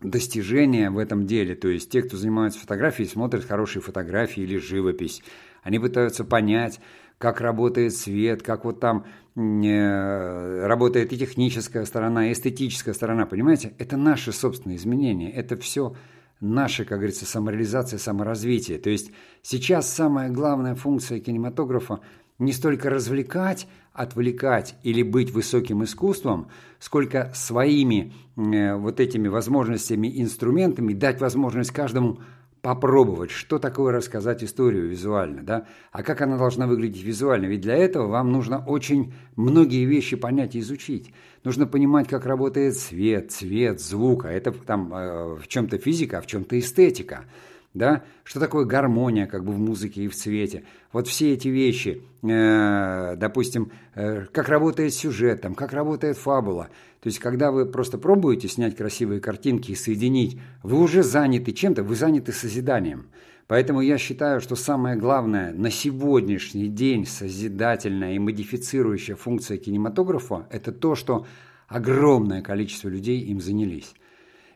достижения 0.02 0.90
в 0.90 0.98
этом 0.98 1.26
деле. 1.26 1.55
То 1.55 1.68
есть 1.68 1.88
те, 1.88 2.02
кто 2.02 2.18
занимается 2.18 2.61
фотографией, 2.61 3.09
смотрят 3.09 3.46
хорошие 3.46 3.81
фотографии 3.81 4.42
или 4.42 4.59
живопись. 4.59 5.22
Они 5.62 5.78
пытаются 5.78 6.22
понять, 6.22 6.81
как 7.22 7.40
работает 7.40 7.94
свет, 7.94 8.42
как 8.42 8.64
вот 8.64 8.80
там 8.80 9.04
э, 9.37 10.66
работает 10.66 11.12
и 11.12 11.16
техническая 11.16 11.85
сторона, 11.85 12.28
и 12.28 12.32
эстетическая 12.32 12.94
сторона. 12.94 13.26
Понимаете, 13.26 13.74
это 13.78 13.96
наши 13.96 14.32
собственные 14.32 14.76
изменения, 14.76 15.30
это 15.30 15.56
все 15.56 15.94
наша, 16.40 16.85
как 16.85 16.98
говорится, 16.98 17.24
самореализация, 17.24 18.00
саморазвитие. 18.00 18.78
То 18.78 18.90
есть 18.90 19.12
сейчас 19.40 19.88
самая 19.88 20.30
главная 20.30 20.74
функция 20.74 21.20
кинематографа 21.20 22.00
не 22.40 22.52
столько 22.52 22.90
развлекать, 22.90 23.68
отвлекать 23.92 24.74
или 24.82 25.04
быть 25.04 25.30
высоким 25.30 25.85
искусством, 25.85 26.48
сколько 26.80 27.30
своими 27.37 28.12
э, 28.37 28.74
вот 28.74 28.98
этими 28.98 29.28
возможностями, 29.28 30.11
инструментами 30.20 30.92
дать 30.92 31.20
возможность 31.20 31.70
каждому 31.70 32.18
попробовать, 32.62 33.33
что 33.33 33.59
такое 33.59 33.92
рассказать 33.92 34.44
историю 34.44 34.88
визуально, 34.88 35.42
да, 35.42 35.66
а 35.90 36.05
как 36.05 36.20
она 36.20 36.38
должна 36.38 36.68
выглядеть 36.68 37.03
визуально. 37.03 37.46
Ведь 37.46 37.61
для 37.61 37.75
этого 37.75 38.07
вам 38.07 38.31
нужно 38.31 38.64
очень 38.64 39.12
многие 39.35 39.85
вещи 39.85 40.14
понять 40.14 40.55
и 40.55 40.61
изучить. 40.61 41.12
Нужно 41.42 41.66
понимать, 41.66 42.07
как 42.07 42.25
работает 42.25 42.77
свет, 42.77 43.33
цвет, 43.33 43.81
звук, 43.81 44.27
а 44.27 44.31
это 44.31 44.53
там 44.53 44.94
э, 44.94 45.35
в 45.35 45.48
чем-то 45.48 45.79
физика, 45.79 46.18
а 46.18 46.20
в 46.20 46.27
чем-то 46.27 46.57
эстетика 46.57 47.25
да, 47.74 48.02
что 48.24 48.38
такое 48.38 48.64
гармония 48.64 49.26
как 49.26 49.44
бы 49.44 49.52
в 49.52 49.58
музыке 49.58 50.04
и 50.04 50.08
в 50.08 50.14
цвете. 50.14 50.64
Вот 50.92 51.08
все 51.08 51.32
эти 51.32 51.48
вещи, 51.48 52.02
э, 52.22 53.16
допустим, 53.16 53.72
э, 53.94 54.26
как 54.32 54.48
работает 54.48 54.92
сюжет, 54.92 55.40
там, 55.40 55.54
как 55.54 55.72
работает 55.72 56.18
фабула. 56.18 56.68
То 57.00 57.08
есть, 57.08 57.18
когда 57.18 57.50
вы 57.50 57.66
просто 57.66 57.98
пробуете 57.98 58.48
снять 58.48 58.76
красивые 58.76 59.20
картинки 59.20 59.72
и 59.72 59.74
соединить, 59.74 60.38
вы 60.62 60.80
уже 60.80 61.02
заняты 61.02 61.52
чем-то, 61.52 61.82
вы 61.82 61.96
заняты 61.96 62.32
созиданием. 62.32 63.06
Поэтому 63.48 63.80
я 63.80 63.98
считаю, 63.98 64.40
что 64.40 64.54
самое 64.54 64.96
главное 64.96 65.52
на 65.52 65.70
сегодняшний 65.70 66.68
день 66.68 67.06
созидательная 67.06 68.14
и 68.14 68.18
модифицирующая 68.18 69.16
функция 69.16 69.58
кинематографа– 69.58 70.46
это 70.50 70.72
то, 70.72 70.94
что 70.94 71.26
огромное 71.68 72.42
количество 72.42 72.88
людей 72.88 73.20
им 73.20 73.40
занялись. 73.40 73.94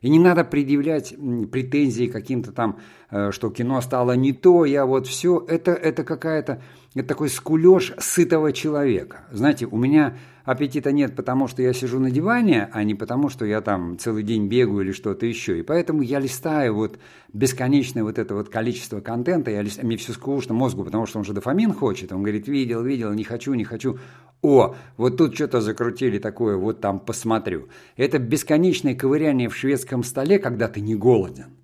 И 0.02 0.09
не 0.09 0.18
надо 0.18 0.44
предъявлять 0.44 1.14
претензии 1.50 2.07
каким-то 2.07 2.52
там, 2.52 2.79
что 3.09 3.51
кино 3.51 3.81
стало 3.81 4.12
не 4.12 4.33
то, 4.33 4.64
я 4.64 4.87
вот 4.87 5.07
все. 5.07 5.45
Это, 5.49 5.73
это 5.73 6.05
какая-то, 6.05 6.61
это 6.95 7.09
такой 7.09 7.29
скулеж 7.29 7.92
сытого 7.99 8.53
человека. 8.53 9.27
Знаете, 9.31 9.66
у 9.66 9.77
меня 9.77 10.16
аппетита 10.47 10.92
нет, 10.92 11.14
потому 11.14 11.49
что 11.49 11.61
я 11.61 11.73
сижу 11.73 11.99
на 11.99 12.11
диване, 12.11 12.71
а 12.73 12.85
не 12.85 12.95
потому, 12.95 13.29
что 13.29 13.45
я 13.45 13.61
там 13.61 13.99
целый 13.99 14.23
день 14.23 14.47
бегаю 14.47 14.83
или 14.83 14.92
что-то 14.92 15.27
еще. 15.27 15.59
И 15.59 15.62
поэтому 15.62 16.03
я 16.03 16.21
листаю 16.21 16.75
вот 16.75 16.99
бесконечное 17.33 18.05
вот 18.05 18.19
это 18.19 18.35
вот 18.35 18.49
количество 18.49 19.01
контента, 19.01 19.51
я 19.51 19.61
листаю, 19.61 19.87
мне 19.87 19.97
все 19.97 20.12
скучно 20.12 20.55
мозгу, 20.55 20.85
потому 20.85 21.07
что 21.07 21.19
он 21.19 21.25
же 21.25 21.33
дофамин 21.33 21.75
хочет. 21.75 22.12
Он 22.12 22.23
говорит, 22.23 22.49
видел, 22.49 22.83
видел, 22.83 23.12
не 23.12 23.25
хочу, 23.25 23.53
не 23.55 23.64
хочу. 23.64 23.99
О, 24.40 24.77
вот 24.97 25.16
тут 25.16 25.35
что-то 25.35 25.61
закрутили 25.61 26.19
такое, 26.19 26.57
вот 26.57 26.81
там 26.81 27.01
посмотрю. 27.01 27.69
Это 27.97 28.19
бесконечное 28.19 28.95
ковыряние 28.95 29.49
в 29.49 29.57
шведском 29.57 30.05
столе, 30.05 30.38
когда 30.38 30.69
ты 30.69 30.81
не 30.81 30.95
голоден. 30.95 31.57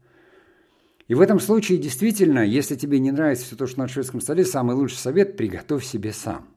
И 1.12 1.14
в 1.14 1.20
этом 1.20 1.40
случае 1.40 1.76
действительно, 1.76 2.38
если 2.38 2.74
тебе 2.74 2.98
не 2.98 3.12
нравится 3.12 3.44
все 3.44 3.54
то, 3.54 3.66
что 3.66 3.80
на 3.80 3.86
шведском 3.86 4.22
столе, 4.22 4.46
самый 4.46 4.74
лучший 4.74 4.96
совет– 4.96 5.36
приготовь 5.36 5.84
себе 5.84 6.10
сам. 6.10 6.48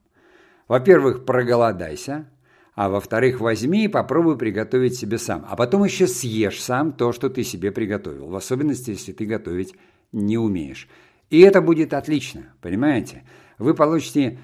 Во-первых, 0.70 1.26
проголодайся, 1.26 2.30
а 2.74 2.88
во-вторых, 2.88 3.41
возьми 3.41 3.84
и 3.84 3.89
попробуй 3.89 4.38
приготовить 4.38 4.98
себе 4.98 5.18
сам. 5.18 5.46
А 5.50 5.58
потом 5.58 5.84
еще 5.84 6.08
съешь 6.08 6.63
сам 6.63 6.94
то, 6.94 7.12
что 7.12 7.30
ты 7.30 7.44
себе 7.44 7.74
приготовил, 7.74 8.30
в 8.30 8.36
особенности, 8.38 8.91
если 8.91 9.12
ты 9.12 9.26
готовить 9.26 9.76
не 10.13 10.38
умеешь. 10.38 10.88
И 11.30 11.41
это 11.41 11.60
будет 11.60 11.94
отлично, 11.94 12.54
понимаете? 12.62 13.26
Вы 13.58 13.74
получите 13.74 14.39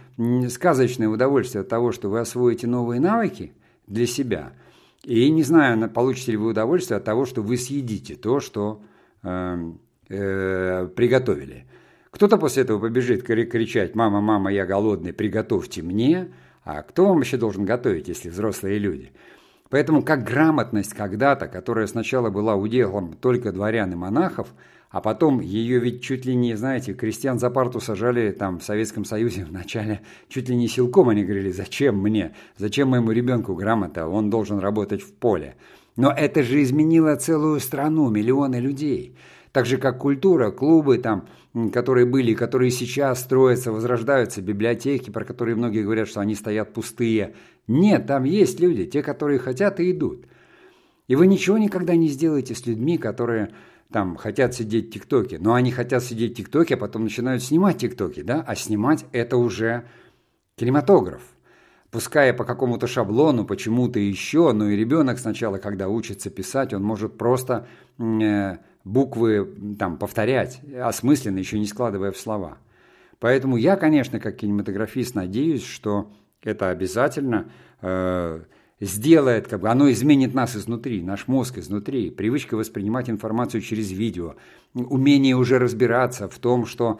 сказочное 0.49 1.07
удовольствие 1.07 1.61
от 1.61 1.69
того, 1.69 1.93
что 1.93 2.09
вы 2.09 2.19
освоите 2.19 2.67
новые 2.67 2.99
навыки 2.99 3.53
для 3.87 4.07
себя. 4.07 4.51
И 5.05 5.31
не 5.31 5.43
знаю, 5.43 5.89
получите 5.89 6.33
ли 6.33 6.37
вы 6.37 6.49
удовольствие 6.49 6.97
от 6.97 7.05
того, 7.05 7.25
что 7.25 7.41
вы 7.41 7.55
съедите 7.55 8.15
то, 8.15 8.41
что 8.41 8.83
э, 9.23 9.71
э, 10.11 10.87
приготовили. 10.95 11.65
Кто-то 12.11 12.37
после 12.37 12.63
этого 12.63 12.79
побежит 12.79 13.23
кричать 13.23 13.95
«Мама, 13.95 14.21
мама, 14.21 14.51
я 14.51 14.65
голодный, 14.65 15.13
приготовьте 15.13 15.81
мне». 15.81 16.31
А 16.63 16.83
кто 16.83 17.07
вам 17.07 17.17
вообще 17.17 17.37
должен 17.37 17.65
готовить, 17.65 18.07
если 18.07 18.29
взрослые 18.29 18.77
люди? 18.77 19.11
Поэтому 19.69 20.03
как 20.03 20.23
грамотность 20.23 20.93
когда-то, 20.93 21.47
которая 21.47 21.87
сначала 21.87 22.29
была 22.29 22.55
уделом 22.55 23.13
только 23.13 23.51
дворян 23.51 23.91
и 23.91 23.95
монахов, 23.95 24.53
а 24.89 24.99
потом 24.99 25.39
ее 25.39 25.79
ведь 25.79 26.03
чуть 26.03 26.25
ли 26.25 26.35
не, 26.35 26.55
знаете, 26.55 26.93
крестьян 26.93 27.39
за 27.39 27.49
парту 27.49 27.79
сажали 27.79 28.31
там 28.31 28.59
в 28.59 28.63
Советском 28.63 29.05
Союзе 29.05 29.45
в 29.49 29.51
начале, 29.51 30.01
чуть 30.27 30.49
ли 30.49 30.55
не 30.55 30.67
силком 30.67 31.09
они 31.09 31.23
говорили, 31.23 31.51
зачем 31.51 31.97
мне, 31.97 32.35
зачем 32.57 32.89
моему 32.89 33.11
ребенку 33.11 33.55
грамота, 33.55 34.07
он 34.07 34.29
должен 34.29 34.59
работать 34.59 35.01
в 35.01 35.13
поле. 35.13 35.55
Но 35.95 36.11
это 36.11 36.43
же 36.43 36.61
изменило 36.61 37.15
целую 37.15 37.59
страну, 37.59 38.09
миллионы 38.09 38.57
людей. 38.57 39.15
Так 39.51 39.65
же, 39.65 39.77
как 39.77 39.97
культура, 39.97 40.51
клубы 40.51 40.97
там, 40.97 41.27
которые 41.73 42.05
были, 42.05 42.33
которые 42.33 42.71
сейчас 42.71 43.19
строятся, 43.19 43.71
возрождаются, 43.71 44.41
библиотеки, 44.41 45.09
про 45.09 45.25
которые 45.25 45.55
многие 45.55 45.83
говорят, 45.83 46.07
что 46.07 46.21
они 46.21 46.35
стоят 46.35 46.73
пустые. 46.73 47.35
Нет, 47.67 48.07
там 48.07 48.23
есть 48.23 48.59
люди, 48.59 48.85
те, 48.85 49.03
которые 49.03 49.39
хотят 49.39 49.79
и 49.79 49.91
идут. 49.91 50.25
И 51.07 51.15
вы 51.15 51.27
ничего 51.27 51.57
никогда 51.57 51.95
не 51.95 52.07
сделаете 52.07 52.55
с 52.55 52.65
людьми, 52.65 52.97
которые 52.97 53.53
там 53.91 54.15
хотят 54.15 54.53
сидеть 54.53 54.87
в 54.87 54.93
ТикТоке, 54.93 55.37
но 55.39 55.53
они 55.53 55.71
хотят 55.71 56.03
сидеть 56.03 56.33
в 56.33 56.35
ТикТоке, 56.37 56.75
а 56.75 56.77
потом 56.77 57.03
начинают 57.03 57.43
снимать 57.43 57.79
ТикТоки, 57.79 58.21
да? 58.21 58.41
А 58.47 58.55
снимать 58.55 59.05
это 59.11 59.35
уже 59.35 59.83
кинематограф. 60.55 61.21
Пускай 61.89 62.31
по 62.33 62.45
какому-то 62.45 62.87
шаблону, 62.87 63.43
почему-то 63.43 63.99
еще, 63.99 64.53
но 64.53 64.69
и 64.69 64.77
ребенок 64.77 65.19
сначала, 65.19 65.57
когда 65.57 65.89
учится 65.89 66.29
писать, 66.29 66.73
он 66.73 66.83
может 66.83 67.17
просто 67.17 67.67
э, 67.99 68.57
буквы 68.83 69.75
там, 69.77 69.97
повторять, 69.97 70.61
осмысленно, 70.79 71.37
еще 71.37 71.59
не 71.59 71.67
складывая 71.67 72.11
в 72.11 72.17
слова. 72.17 72.57
Поэтому 73.19 73.57
я, 73.57 73.75
конечно, 73.75 74.19
как 74.19 74.37
кинематографист, 74.37 75.15
надеюсь, 75.15 75.63
что 75.63 76.11
это 76.41 76.69
обязательно 76.69 77.51
э, 77.81 78.41
сделает, 78.79 79.47
как 79.47 79.61
бы 79.61 79.69
оно 79.69 79.91
изменит 79.91 80.33
нас 80.33 80.55
изнутри, 80.55 81.03
наш 81.03 81.27
мозг 81.27 81.59
изнутри, 81.59 82.09
привычка 82.09 82.57
воспринимать 82.57 83.09
информацию 83.09 83.61
через 83.61 83.91
видео, 83.91 84.35
умение 84.73 85.35
уже 85.35 85.59
разбираться 85.59 86.27
в 86.27 86.39
том, 86.39 86.65
что 86.65 86.99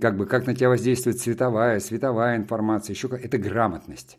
как 0.00 0.16
бы 0.16 0.26
как 0.26 0.46
на 0.46 0.54
тебя 0.54 0.68
воздействует 0.68 1.18
цветовая, 1.18 1.80
световая 1.80 2.36
информация, 2.36 2.94
еще 2.94 3.08
это 3.08 3.38
грамотность. 3.38 4.18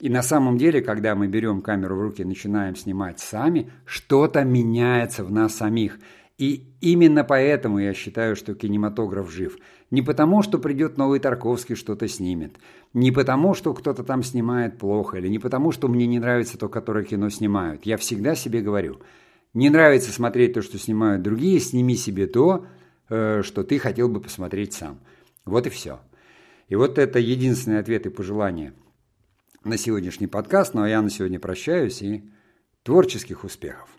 И 0.00 0.08
на 0.08 0.22
самом 0.22 0.58
деле, 0.58 0.80
когда 0.80 1.16
мы 1.16 1.26
берем 1.26 1.60
камеру 1.60 1.96
в 1.96 2.00
руки 2.00 2.22
и 2.22 2.24
начинаем 2.24 2.76
снимать 2.76 3.18
сами, 3.18 3.72
что-то 3.84 4.44
меняется 4.44 5.24
в 5.24 5.32
нас 5.32 5.56
самих. 5.56 5.98
И 6.38 6.72
именно 6.80 7.24
поэтому 7.24 7.80
я 7.80 7.92
считаю, 7.94 8.36
что 8.36 8.54
кинематограф 8.54 9.28
жив. 9.28 9.58
Не 9.90 10.02
потому, 10.02 10.42
что 10.42 10.60
придет 10.60 10.98
новый 10.98 11.18
Тарковский 11.18 11.74
что-то 11.74 12.06
снимет. 12.06 12.58
Не 12.94 13.10
потому, 13.10 13.54
что 13.54 13.74
кто-то 13.74 14.04
там 14.04 14.22
снимает 14.22 14.78
плохо. 14.78 15.18
Или 15.18 15.26
не 15.26 15.40
потому, 15.40 15.72
что 15.72 15.88
мне 15.88 16.06
не 16.06 16.20
нравится 16.20 16.58
то, 16.58 16.68
которое 16.68 17.04
кино 17.04 17.28
снимают. 17.28 17.84
Я 17.84 17.96
всегда 17.96 18.36
себе 18.36 18.60
говорю, 18.60 19.00
не 19.52 19.68
нравится 19.68 20.12
смотреть 20.12 20.52
то, 20.52 20.62
что 20.62 20.78
снимают 20.78 21.22
другие, 21.22 21.58
сними 21.58 21.96
себе 21.96 22.28
то, 22.28 22.66
э, 23.08 23.42
что 23.42 23.64
ты 23.64 23.80
хотел 23.80 24.08
бы 24.08 24.20
посмотреть 24.20 24.74
сам. 24.74 25.00
Вот 25.44 25.66
и 25.66 25.70
все. 25.70 25.98
И 26.68 26.76
вот 26.76 26.98
это 26.98 27.18
единственный 27.18 27.80
ответ 27.80 28.06
и 28.06 28.10
пожелание– 28.10 28.74
на 29.64 29.76
сегодняшний 29.76 30.26
подкаст. 30.26 30.74
Ну 30.74 30.82
а 30.82 30.88
я 30.88 31.02
на 31.02 31.10
сегодня 31.10 31.40
прощаюсь 31.40 32.02
и 32.02 32.30
творческих 32.82 33.44
успехов. 33.44 33.97